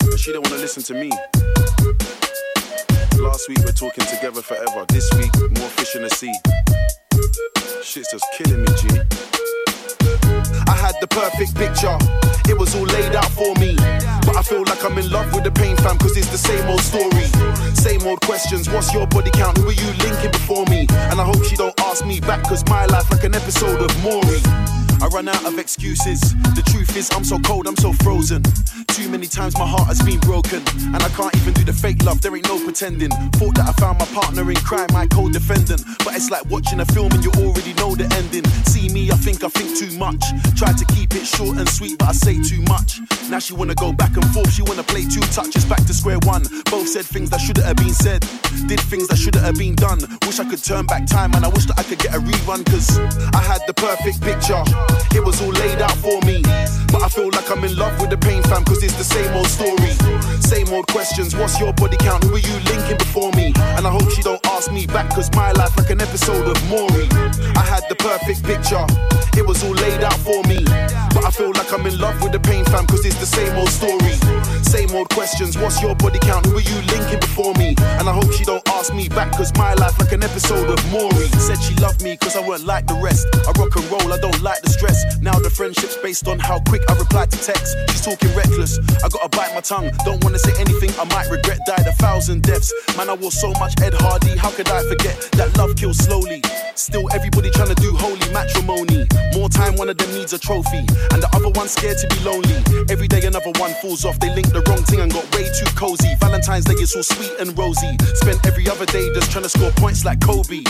but 0.00 0.18
she 0.18 0.32
don't 0.32 0.42
wanna 0.48 0.56
listen 0.56 0.82
to 0.84 0.94
me. 0.94 1.10
Last 3.18 3.48
week 3.48 3.58
we're 3.58 3.72
talking 3.72 4.06
together 4.06 4.40
forever. 4.40 4.86
This 4.88 5.12
week 5.18 5.36
more 5.58 5.68
fish 5.68 5.96
in 5.96 6.02
the 6.02 6.10
sea. 6.10 6.32
Shit's 7.82 8.10
just 8.10 8.24
killing 8.38 8.62
me, 8.62 8.68
G. 8.78 8.88
I 10.66 10.76
had 10.76 10.94
the 11.00 11.08
perfect 11.10 11.54
picture. 11.56 11.98
It 12.48 12.58
was 12.58 12.74
all 12.74 12.84
laid 12.84 13.14
out 13.14 13.30
for 13.32 13.54
me. 13.56 13.76
But 14.26 14.36
I 14.36 14.42
feel 14.42 14.62
like 14.64 14.84
I'm 14.84 14.96
in 14.98 15.10
love 15.10 15.32
with 15.34 15.44
the 15.44 15.50
pain 15.50 15.76
fam, 15.76 15.98
cause 15.98 16.16
it's 16.16 16.30
the 16.30 16.38
same 16.38 16.66
old 16.68 16.80
story. 16.80 17.26
Same 17.74 18.02
old 18.06 18.20
questions. 18.22 18.68
What's 18.68 18.92
your 18.92 19.06
body 19.06 19.30
count? 19.30 19.58
Who 19.58 19.68
are 19.68 19.72
you 19.72 19.90
linking 20.04 20.32
before 20.32 20.64
me? 20.66 20.86
And 21.10 21.20
I 21.20 21.24
hope 21.24 21.44
she 21.44 21.56
don't 21.56 21.78
ask 21.80 22.04
me 22.04 22.20
back, 22.20 22.42
cause 22.44 22.64
my 22.66 22.86
life 22.86 23.10
like 23.10 23.24
an 23.24 23.34
episode 23.34 23.80
of 23.80 23.90
Maury. 24.02 24.40
I 25.02 25.08
run 25.08 25.28
out 25.28 25.44
of 25.44 25.58
excuses. 25.58 26.20
The 26.56 26.62
truth 26.72 26.96
is, 26.96 27.10
I'm 27.12 27.24
so 27.24 27.38
cold, 27.40 27.66
I'm 27.66 27.76
so 27.76 27.92
frozen. 27.92 28.42
Too 28.88 29.08
many 29.10 29.26
times 29.26 29.58
my 29.58 29.66
heart 29.66 29.88
has 29.88 30.00
been 30.00 30.20
broken, 30.20 30.62
and 30.94 30.96
I 30.96 31.08
can't 31.10 31.34
even 31.36 31.52
do 31.52 31.64
the 31.64 31.72
fake 31.72 32.02
love. 32.04 32.22
There 32.22 32.34
ain't 32.34 32.48
no 32.48 32.62
pretending. 32.64 33.10
Thought 33.36 33.56
that 33.56 33.68
I 33.68 33.72
found 33.72 33.98
my 33.98 34.06
partner 34.06 34.48
in 34.48 34.56
crime, 34.56 34.86
my 34.92 35.06
co-defendant, 35.08 35.82
but 36.04 36.14
it's 36.14 36.30
like 36.30 36.46
watching 36.48 36.80
a 36.80 36.86
film 36.86 37.12
and 37.12 37.22
you 37.24 37.30
already 37.42 37.74
know 37.74 37.94
the 37.94 38.08
ending. 38.16 38.44
See 38.64 38.88
me, 38.88 39.10
I 39.10 39.16
think 39.16 39.44
I 39.44 39.48
think 39.48 39.76
too 39.76 39.92
much. 39.98 40.22
Try 40.56 40.72
to 40.72 40.84
keep 40.94 41.14
it 41.14 41.26
short 41.26 41.58
and 41.58 41.68
sweet, 41.68 41.98
but 41.98 42.08
I 42.08 42.12
say 42.12 42.33
too 42.42 42.62
much. 42.62 43.00
Now 43.30 43.38
she 43.38 43.52
wanna 43.52 43.74
go 43.74 43.92
back 43.92 44.16
and 44.16 44.24
forth, 44.32 44.52
she 44.52 44.62
wanna 44.62 44.82
play 44.82 45.04
two 45.04 45.20
touches 45.32 45.64
back 45.64 45.84
to 45.86 45.94
square 45.94 46.18
one. 46.24 46.42
Both 46.70 46.88
said 46.88 47.04
things 47.04 47.30
that 47.30 47.40
shouldn't 47.40 47.66
have 47.66 47.76
been 47.76 47.94
said, 47.94 48.20
did 48.66 48.80
things 48.80 49.08
that 49.08 49.16
shouldn't 49.16 49.44
have 49.44 49.56
been 49.56 49.74
done. 49.74 50.00
Wish 50.26 50.40
I 50.40 50.44
could 50.44 50.62
turn 50.62 50.86
back 50.86 51.06
time, 51.06 51.34
and 51.34 51.44
I 51.44 51.48
wish 51.48 51.66
that 51.66 51.78
I 51.78 51.82
could 51.82 51.98
get 51.98 52.14
a 52.14 52.18
rerun, 52.18 52.64
cause 52.66 52.98
I 53.34 53.42
had 53.42 53.60
the 53.66 53.74
perfect 53.74 54.20
picture. 54.20 54.62
It 55.14 55.24
was 55.24 55.40
all 55.42 55.52
laid 55.52 55.80
out 55.80 55.96
for 55.98 56.20
me, 56.22 56.42
but 56.92 57.02
I 57.02 57.08
feel 57.08 57.30
like 57.30 57.50
I'm 57.50 57.64
in 57.64 57.76
love 57.76 58.00
with 58.00 58.10
the 58.10 58.18
pain 58.18 58.42
fam, 58.44 58.64
cause 58.64 58.82
it's 58.82 58.96
the 58.96 59.04
same 59.04 59.32
old 59.34 59.48
story. 59.48 59.92
Same 60.40 60.68
old 60.72 60.86
questions, 60.88 61.34
what's 61.36 61.58
your 61.60 61.72
body 61.72 61.96
count? 61.96 62.24
Who 62.24 62.34
are 62.34 62.38
you 62.38 62.56
linking 62.70 62.98
before 62.98 63.32
me? 63.32 63.52
And 63.76 63.86
I 63.86 63.90
hope 63.90 64.10
she 64.10 64.22
don't 64.22 64.44
ask 64.48 64.70
me 64.72 64.86
back, 64.86 65.10
cause 65.10 65.30
my 65.34 65.52
life 65.52 65.76
like 65.76 65.90
an 65.90 66.00
episode 66.00 66.46
of 66.48 66.58
Maury. 66.68 67.08
I 67.56 67.64
had 67.64 67.84
the 67.88 67.96
perfect 67.96 68.42
picture, 68.44 68.84
it 69.36 69.46
was 69.46 69.62
all 69.64 69.74
laid 69.74 70.02
out 70.02 70.18
for 70.20 70.42
me. 70.44 70.64
But 71.14 71.24
I 71.24 71.30
feel 71.30 71.52
like 71.52 71.72
I'm 71.72 71.86
in 71.86 71.98
love 71.98 72.20
with 72.24 72.32
the 72.32 72.40
pain 72.40 72.64
fam, 72.64 72.86
cause 72.86 73.04
it's 73.04 73.20
the 73.20 73.26
same 73.26 73.54
old 73.54 73.68
story. 73.68 74.16
Same 74.64 74.90
old 74.96 75.08
questions, 75.10 75.56
what's 75.58 75.80
your 75.80 75.94
body 75.94 76.18
count? 76.18 76.46
Who 76.46 76.56
are 76.56 76.64
you 76.64 76.80
linking 76.88 77.20
before 77.20 77.52
me? 77.54 77.76
And 78.00 78.08
I 78.08 78.12
hope 78.12 78.32
she 78.32 78.44
don't 78.44 78.66
ask 78.70 78.92
me 78.92 79.08
back, 79.08 79.30
cause 79.32 79.52
my 79.54 79.74
life 79.74 79.98
like 80.00 80.10
an 80.12 80.24
episode 80.24 80.68
of 80.72 80.80
Maury. 80.90 81.28
Said 81.38 81.60
she 81.60 81.74
loved 81.76 82.02
me 82.02 82.16
cause 82.16 82.34
I 82.34 82.40
weren't 82.40 82.64
like 82.64 82.86
the 82.86 82.94
rest. 82.94 83.28
I 83.46 83.52
rock 83.60 83.76
and 83.76 83.84
roll, 83.92 84.12
I 84.12 84.18
don't 84.18 84.40
like 84.42 84.62
the 84.62 84.70
friendship's 85.64 85.96
based 86.02 86.28
on 86.28 86.38
how 86.38 86.60
quick 86.68 86.82
I 86.90 86.94
reply 86.98 87.24
to 87.24 87.38
text. 87.40 87.74
She's 87.88 88.04
talking 88.04 88.28
reckless, 88.36 88.78
I 89.02 89.08
gotta 89.08 89.30
bite 89.30 89.54
my 89.54 89.62
tongue. 89.62 89.90
Don't 90.04 90.22
wanna 90.22 90.38
say 90.38 90.52
anything 90.60 90.90
I 91.00 91.04
might 91.04 91.30
regret. 91.30 91.58
Died 91.66 91.86
a 91.86 91.92
thousand 91.92 92.42
deaths. 92.42 92.70
Man, 92.98 93.08
I 93.08 93.14
wore 93.14 93.30
so 93.30 93.48
much 93.52 93.72
Ed 93.80 93.94
Hardy, 93.94 94.36
how 94.36 94.50
could 94.50 94.68
I 94.68 94.82
forget 94.86 95.16
that 95.38 95.56
love 95.56 95.74
kills 95.76 95.96
slowly? 95.96 96.42
Still, 96.74 97.08
everybody 97.14 97.50
trying 97.50 97.74
to 97.74 97.80
do 97.80 97.94
holy 97.96 98.28
matrimony. 98.30 99.08
More 99.32 99.48
time, 99.48 99.76
one 99.76 99.88
of 99.88 99.96
them 99.96 100.12
needs 100.12 100.34
a 100.34 100.38
trophy, 100.38 100.84
and 101.12 101.22
the 101.22 101.30
other 101.32 101.48
one's 101.56 101.70
scared 101.70 101.96
to 101.96 102.06
be 102.08 102.18
lonely. 102.20 102.60
Every 102.90 103.08
day, 103.08 103.24
another 103.24 103.52
one 103.56 103.72
falls 103.80 104.04
off. 104.04 104.20
They 104.20 104.34
link 104.34 104.52
the 104.52 104.60
wrong 104.68 104.82
thing 104.84 105.00
and 105.00 105.10
got 105.10 105.24
way 105.34 105.48
too 105.48 105.70
cozy. 105.76 106.12
Valentine's 106.20 106.66
Day 106.66 106.74
is 106.74 106.94
all 106.94 107.02
sweet 107.02 107.32
and 107.40 107.56
rosy. 107.56 107.96
Spent 108.20 108.44
every 108.44 108.68
other 108.68 108.86
day 108.86 109.08
just 109.14 109.30
trying 109.30 109.44
to 109.44 109.48
score 109.48 109.70
points 109.80 110.04
like 110.04 110.20
Kobe. 110.20 110.62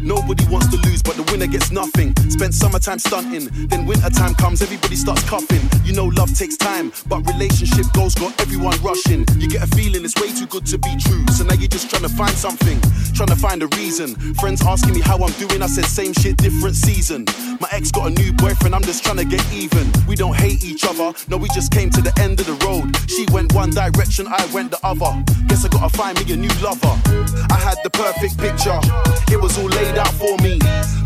Nobody 0.00 0.46
wants 0.46 0.68
to 0.68 0.76
lose, 0.88 1.02
but 1.02 1.16
the 1.16 1.26
winner 1.32 1.46
gets 1.46 1.70
nothing. 1.70 2.14
Spent 2.30 2.54
summertime 2.54 2.98
stunting, 2.98 3.50
then 3.68 3.84
wintertime 3.84 4.34
comes, 4.38 4.62
everybody 4.62 4.96
starts 4.96 5.22
coughing. 5.28 5.60
You 5.84 5.92
know, 5.92 6.06
love 6.06 6.32
takes 6.34 6.56
time, 6.56 6.92
but 7.06 7.26
relationship 7.26 7.86
goals 7.92 8.14
got 8.14 8.38
everyone 8.40 8.74
rushing. 8.82 9.26
You 9.36 9.48
get 9.48 9.62
a 9.62 9.66
feeling 9.76 10.04
it's 10.04 10.18
way 10.20 10.32
too 10.32 10.46
good 10.46 10.64
to 10.66 10.78
be 10.78 10.96
true, 10.98 11.26
so 11.28 11.44
now 11.44 11.54
you're 11.54 11.68
just 11.68 11.90
trying 11.90 12.02
to 12.02 12.08
find 12.08 12.32
something, 12.32 12.80
trying 13.12 13.28
to 13.28 13.36
find 13.36 13.62
a 13.62 13.66
reason. 13.76 14.14
Friends 14.40 14.64
asking 14.64 14.94
me 14.94 15.00
how 15.00 15.18
I'm 15.22 15.32
doing, 15.32 15.62
I 15.62 15.66
said 15.66 15.84
same 15.84 16.12
shit, 16.14 16.36
different 16.38 16.76
season. 16.76 17.26
My 17.60 17.68
ex 17.72 17.90
got 17.90 18.06
a 18.06 18.10
new 18.10 18.32
boyfriend, 18.32 18.72
I'm 18.72 18.82
just 18.82 19.02
trying 19.02 19.16
to 19.16 19.24
get 19.24 19.44
even. 19.52 19.90
We 20.06 20.14
don't 20.14 20.36
hate 20.36 20.62
each 20.64 20.84
other, 20.84 21.12
no, 21.28 21.36
we 21.36 21.48
just 21.48 21.72
came 21.72 21.90
to 21.90 22.00
the 22.00 22.14
end 22.20 22.38
of 22.38 22.46
the 22.46 22.54
road. 22.64 22.94
She 23.10 23.26
went 23.32 23.52
one 23.52 23.70
direction, 23.70 24.28
I 24.28 24.46
went 24.54 24.70
the 24.70 24.78
other. 24.86 25.10
Guess 25.48 25.64
I 25.64 25.68
gotta 25.68 25.90
find 25.96 26.14
me 26.18 26.32
a 26.32 26.36
new 26.36 26.54
lover. 26.62 26.94
I 27.50 27.58
had 27.58 27.78
the 27.82 27.90
perfect 27.90 28.38
picture, 28.38 28.78
it 29.34 29.40
was 29.40 29.58
all 29.58 29.66
laid 29.66 29.98
out 29.98 30.14
for 30.14 30.38
me. 30.38 30.58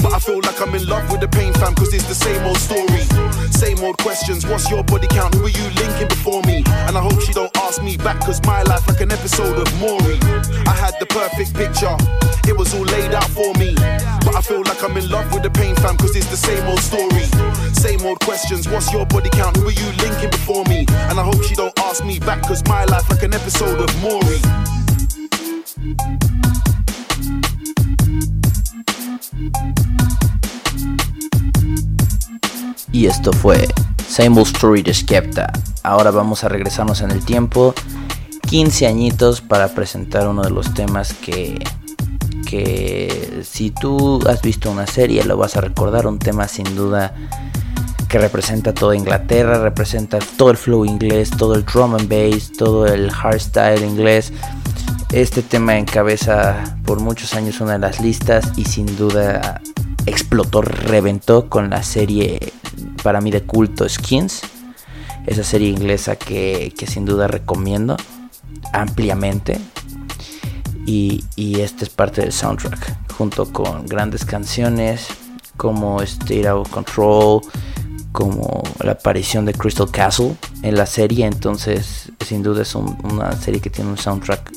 But 0.05 0.13
I 0.13 0.19
feel 0.19 0.41
like 0.41 0.61
I'm 0.61 0.75
in 0.75 0.87
love 0.87 1.11
with 1.11 1.21
the 1.21 1.29
pain 1.29 1.55
fam, 1.55 1.75
cause 1.75 1.95
it's 1.95 2.07
the 2.07 2.15
same 2.15 2.45
old 2.45 2.59
story. 2.59 3.01
Same 3.51 3.79
old 3.81 3.97
questions, 3.99 4.45
what's 4.45 4.69
your 4.69 4.85
body 4.85 5.07
count? 5.09 5.35
Who 5.35 5.47
are 5.47 5.49
you 5.49 5.67
linking 5.81 6.09
before 6.09 6.43
me? 6.43 6.65
And 6.85 6.99
I 6.99 7.01
hope 7.01 7.21
she 7.23 7.33
don't 7.33 7.57
ask 7.57 7.83
me 7.83 7.97
back, 7.97 8.21
cause 8.21 8.45
my 8.45 8.63
life 8.65 8.87
like 8.89 9.01
an 9.01 9.11
episode 9.11 9.57
of 9.57 9.69
Maury. 9.81 10.21
I 10.69 10.77
had 10.77 10.93
the 11.01 11.07
perfect 11.07 11.55
picture, 11.55 11.97
it 12.45 12.57
was 12.57 12.75
all 12.75 12.85
laid 12.85 13.15
out 13.15 13.31
for 13.31 13.55
me. 13.55 13.73
Like 14.83 14.91
I'm 14.91 14.97
in 14.97 15.11
love 15.11 15.33
with 15.33 15.45
the 15.45 15.51
pain 15.51 15.77
fam, 15.77 15.97
cause 15.97 16.17
it's 16.17 16.27
the 16.27 16.37
same 16.37 16.67
old 16.67 16.81
story. 16.81 17.23
Same 17.73 18.05
old 18.05 18.19
questions, 18.19 18.69
what's 18.69 18.93
your 18.93 19.07
body 19.07 19.31
count? 19.31 19.57
Who 19.59 19.69
are 19.69 19.71
you 19.71 19.93
linking 20.03 20.31
before 20.31 20.65
me? 20.65 20.87
And 21.09 21.21
I 21.21 21.23
hope 21.23 21.41
she 21.45 21.55
don't 21.55 21.79
ask 21.79 22.05
me 22.05 22.19
back, 22.19 22.43
cause 22.43 22.65
my 22.67 22.85
life 22.87 23.09
like 23.09 23.23
an 23.23 23.33
episode 23.33 23.79
of 23.79 23.91
Maury. 24.03 24.41
Y 32.91 33.07
esto 33.07 33.33
fue 33.33 33.69
Same 34.09 34.37
Old 34.37 34.49
Story 34.49 34.83
de 34.83 34.95
Skepta. 34.95 35.53
Ahora 35.85 36.11
vamos 36.11 36.43
a 36.43 36.49
regresarnos 36.49 37.03
en 37.03 37.13
el 37.13 37.25
tiempo 37.25 37.73
15 38.49 38.89
añitos 38.89 39.43
para 39.43 39.69
presentar 39.77 40.27
uno 40.27 40.43
de 40.43 40.51
los 40.51 40.75
temas 40.75 41.15
que, 41.15 41.63
que 42.53 43.41
si 43.45 43.71
tú 43.71 44.21
has 44.29 44.43
visto 44.43 44.71
una 44.71 44.87
serie 44.87 45.25
lo 45.25 45.39
vas 45.39 45.57
a 45.57 45.63
recordar, 45.63 46.07
un 46.07 46.19
tema 46.19 46.47
sin 46.49 46.77
duda 46.77 47.15
que 48.11 48.19
representa 48.19 48.75
toda 48.75 48.95
Inglaterra, 48.95 49.63
representa 49.63 50.19
todo 50.37 50.51
el 50.51 50.59
flow 50.59 50.85
inglés, 50.85 51.31
todo 51.31 51.55
el 51.55 51.65
drum 51.65 51.95
and 51.95 52.11
bass, 52.11 52.53
todo 52.53 52.87
el 52.87 53.11
hardstyle 53.11 53.83
inglés. 53.83 54.35
Este 55.13 55.41
tema 55.41 55.79
encabeza 55.79 56.77
por 56.85 57.01
muchos 57.01 57.33
años 57.33 57.59
una 57.63 57.73
de 57.73 57.79
las 57.79 58.01
listas 58.01 58.53
y 58.59 58.67
sin 58.67 58.99
duda 58.99 59.63
explotó, 60.05 60.61
reventó 60.61 61.49
con 61.49 61.71
la 61.71 61.83
serie 61.83 62.53
para 63.03 63.23
mí 63.23 63.31
de 63.31 63.45
culto 63.45 63.89
Skins. 63.89 64.43
Esa 65.27 65.43
serie 65.43 65.71
inglesa 65.71 66.17
que, 66.17 66.75
que 66.77 66.87
sin 66.87 67.07
duda 67.07 67.29
recomiendo 67.29 67.97
ampliamente. 68.75 69.59
Y, 70.87 71.25
y 71.37 71.61
este 71.61 71.85
es 71.85 71.91
parte 71.91 72.23
del 72.23 72.33
soundtrack, 72.33 73.13
junto 73.13 73.53
con 73.53 73.87
grandes 73.87 74.25
canciones 74.25 75.07
como 75.57 76.03
State 76.03 76.51
of 76.51 76.69
Control, 76.71 77.41
como 78.11 78.63
la 78.81 78.93
aparición 78.93 79.45
de 79.45 79.55
Crystal 79.55 79.91
Castle 79.91 80.35
en 80.63 80.75
la 80.77 80.87
serie. 80.87 81.25
Entonces, 81.27 82.11
sin 82.27 82.43
duda 82.43 82.63
es 82.63 82.75
un- 82.75 82.97
una 83.05 83.33
serie 83.37 83.61
que 83.61 83.71
tiene 83.71 83.91
un 83.91 83.99
soundtrack 83.99 84.53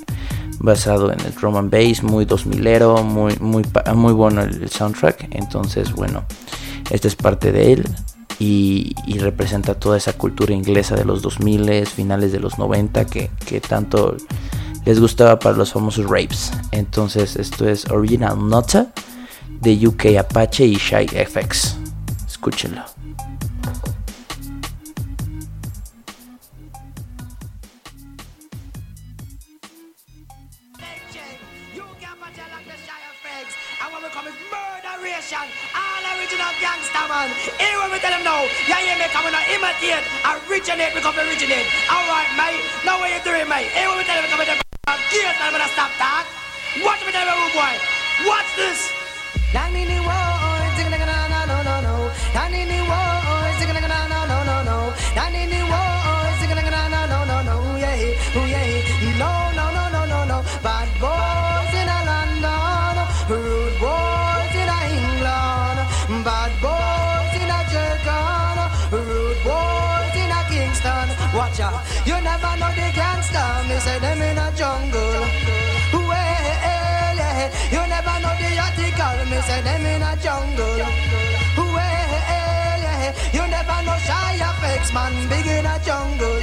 basado 0.59 1.11
en 1.11 1.19
el 1.21 1.33
drum 1.35 1.57
and 1.57 1.69
bass, 1.71 2.01
muy 2.01 2.25
2000ero, 2.25 3.03
muy, 3.03 3.35
muy, 3.39 3.63
muy 3.93 4.13
bueno 4.13 4.41
el, 4.41 4.63
el 4.63 4.69
soundtrack. 4.69 5.27
Entonces, 5.31 5.91
bueno, 5.93 6.25
este 6.89 7.07
es 7.07 7.15
parte 7.15 7.51
de 7.51 7.73
él 7.73 7.87
y, 8.39 8.95
y 9.05 9.19
representa 9.19 9.75
toda 9.75 9.97
esa 9.97 10.13
cultura 10.13 10.53
inglesa 10.53 10.95
de 10.95 11.05
los 11.05 11.21
2000, 11.21 11.85
finales 11.85 12.31
de 12.31 12.39
los 12.39 12.57
90 12.57 13.05
que, 13.05 13.29
que 13.45 13.61
tanto 13.61 14.17
les 14.85 14.99
gustaba 14.99 15.37
para 15.39 15.57
los 15.57 15.73
famosos 15.73 16.05
rapes. 16.05 16.51
Entonces 16.71 17.35
esto 17.35 17.67
es 17.67 17.85
Original 17.89 18.37
Nota 18.47 18.91
de 19.61 19.87
UK 19.87 20.17
Apache 20.19 20.65
y 20.65 20.75
Shy 20.75 21.07
FX. 21.07 21.77
Escúchenlo. 22.27 22.83
originate, 40.65 40.93
we 40.95 41.01
originate. 41.01 41.65
All 41.89 42.07
right, 42.07 42.27
mate. 42.37 42.61
Now 42.85 42.99
what 42.99 43.11
you 43.11 43.23
doing, 43.23 43.47
mate? 43.47 43.67
Here 43.67 43.87
we 43.89 44.03
tell 44.03 44.21
them 44.21 44.29
come 44.29 44.64
Gears, 44.85 45.37
man, 45.39 45.51
gonna 45.51 45.67
stop 45.73 45.89
that. 45.97 46.25
Watch 46.83 47.01
me 47.05 47.11
boy. 47.53 47.73
Watch 48.29 48.49
this. 48.55 48.91
Me 73.67 73.79
say 73.79 73.99
them 73.99 74.21
in 74.21 74.37
a 74.37 74.51
jungle. 74.55 75.25
Well, 75.91 76.11
yeah. 76.13 77.49
You 77.71 77.81
never 77.89 78.15
know 78.21 78.33
the 78.37 78.49
article. 78.61 79.25
Me 79.25 79.41
say 79.41 79.61
them 79.61 79.85
in 79.85 80.01
a 80.03 80.15
jungle. 80.21 80.77
Well, 81.57 81.75
yeah. 81.75 83.13
You 83.33 83.47
never 83.47 83.77
know 83.85 83.97
shy 84.05 84.37
effects, 84.37 84.93
man. 84.93 85.13
Big 85.29 85.47
in 85.47 85.65
a 85.65 85.79
jungle. 85.83 86.39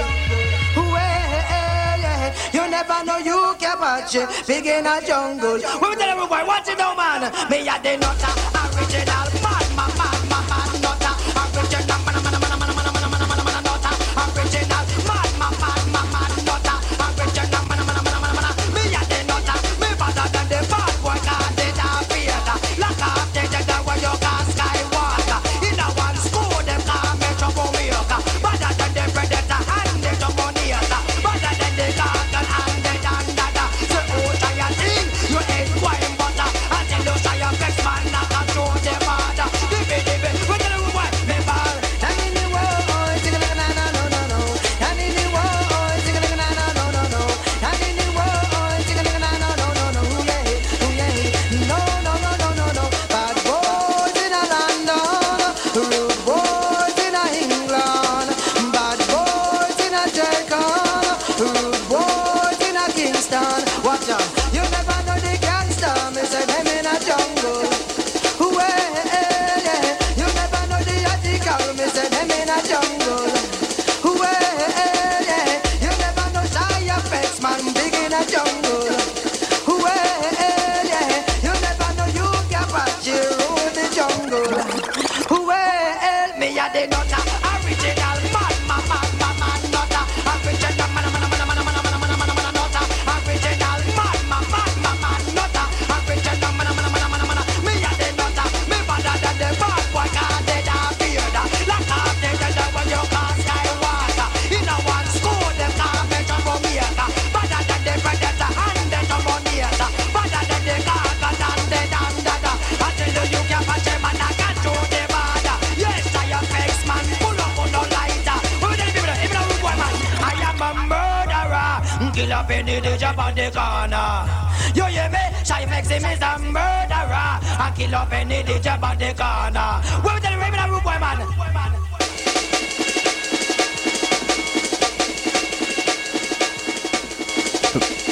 Well, 0.77 2.01
yeah. 2.03 2.35
You 2.53 2.69
never 2.69 3.05
know 3.05 3.19
you 3.19 3.55
can 3.59 3.79
watch 3.79 4.15
it. 4.17 4.29
Big 4.47 4.67
in 4.67 4.87
a 4.87 5.01
jungle. 5.07 5.55
We 5.55 5.95
tell 5.97 6.27
boy? 6.27 6.45
Watch 6.45 6.69
it 6.69 6.79
now, 6.79 6.95
man. 6.97 7.31
Me 7.51 7.69
a 7.69 7.79
the 7.83 7.97
nutter. 7.99 8.33
Original 8.77 9.32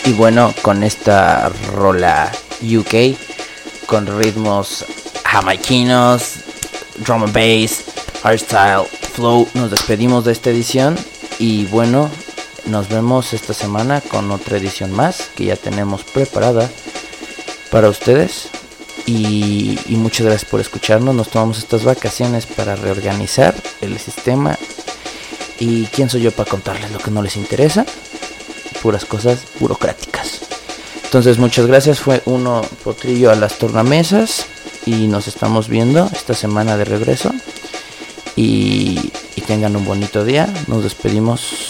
Y 0.05 0.13
bueno, 0.13 0.53
con 0.63 0.83
esta 0.83 1.51
rola 1.73 2.33
UK, 2.63 3.17
con 3.87 4.07
ritmos 4.19 4.85
jamaiquinos, 5.25 6.35
drum 6.99 7.23
and 7.23 7.33
bass, 7.33 7.85
hardstyle, 8.23 8.87
flow, 9.15 9.47
nos 9.55 9.71
despedimos 9.71 10.25
de 10.25 10.33
esta 10.33 10.51
edición. 10.51 10.99
Y 11.39 11.67
bueno, 11.67 12.11
nos 12.67 12.89
vemos 12.89 13.33
esta 13.33 13.55
semana 13.55 14.01
con 14.01 14.31
otra 14.31 14.57
edición 14.57 14.93
más 14.93 15.31
que 15.35 15.47
ya 15.47 15.57
tenemos 15.57 16.05
preparada 16.05 16.71
para 17.71 17.89
ustedes. 17.89 18.49
Y, 19.07 19.79
muchas 19.89 20.27
gracias 20.27 20.51
por 20.51 20.61
escucharnos. 20.61 21.15
Nos 21.15 21.31
tomamos 21.31 21.59
estas 21.59 21.85
vacaciones 21.85 22.47
para 22.47 22.77
reorganizar 22.77 23.55
el 23.81 23.99
sistema. 23.99 24.59
¿Y 25.59 25.87
quién 25.87 26.09
soy 26.09 26.23
yo 26.23 26.33
para 26.33 26.49
contarles 26.49 26.91
lo 26.91 26.99
que 26.99 27.11
no 27.11 27.23
les 27.23 27.37
interesa? 27.37 27.85
puras 28.83 29.05
cosas 29.05 29.45
burocráticas. 29.59 30.41
Entonces, 31.05 31.39
muchas 31.39 31.67
gracias. 31.67 32.01
Fue 32.01 32.23
uno 32.25 32.63
potrillo 32.83 33.31
a 33.31 33.35
las 33.35 33.59
tornamesas. 33.59 34.47
Y 34.87 35.09
nos 35.09 35.29
estamos 35.29 35.69
viendo 35.69 36.09
esta 36.13 36.35
semana 36.35 36.77
de 36.77 36.85
regreso. 36.85 37.31
Y 38.37 39.13
tengan 39.51 39.75
un 39.75 39.85
bonito 39.85 40.25
día. 40.25 40.49
Nos 40.69 40.85
despedimos. 40.85 41.70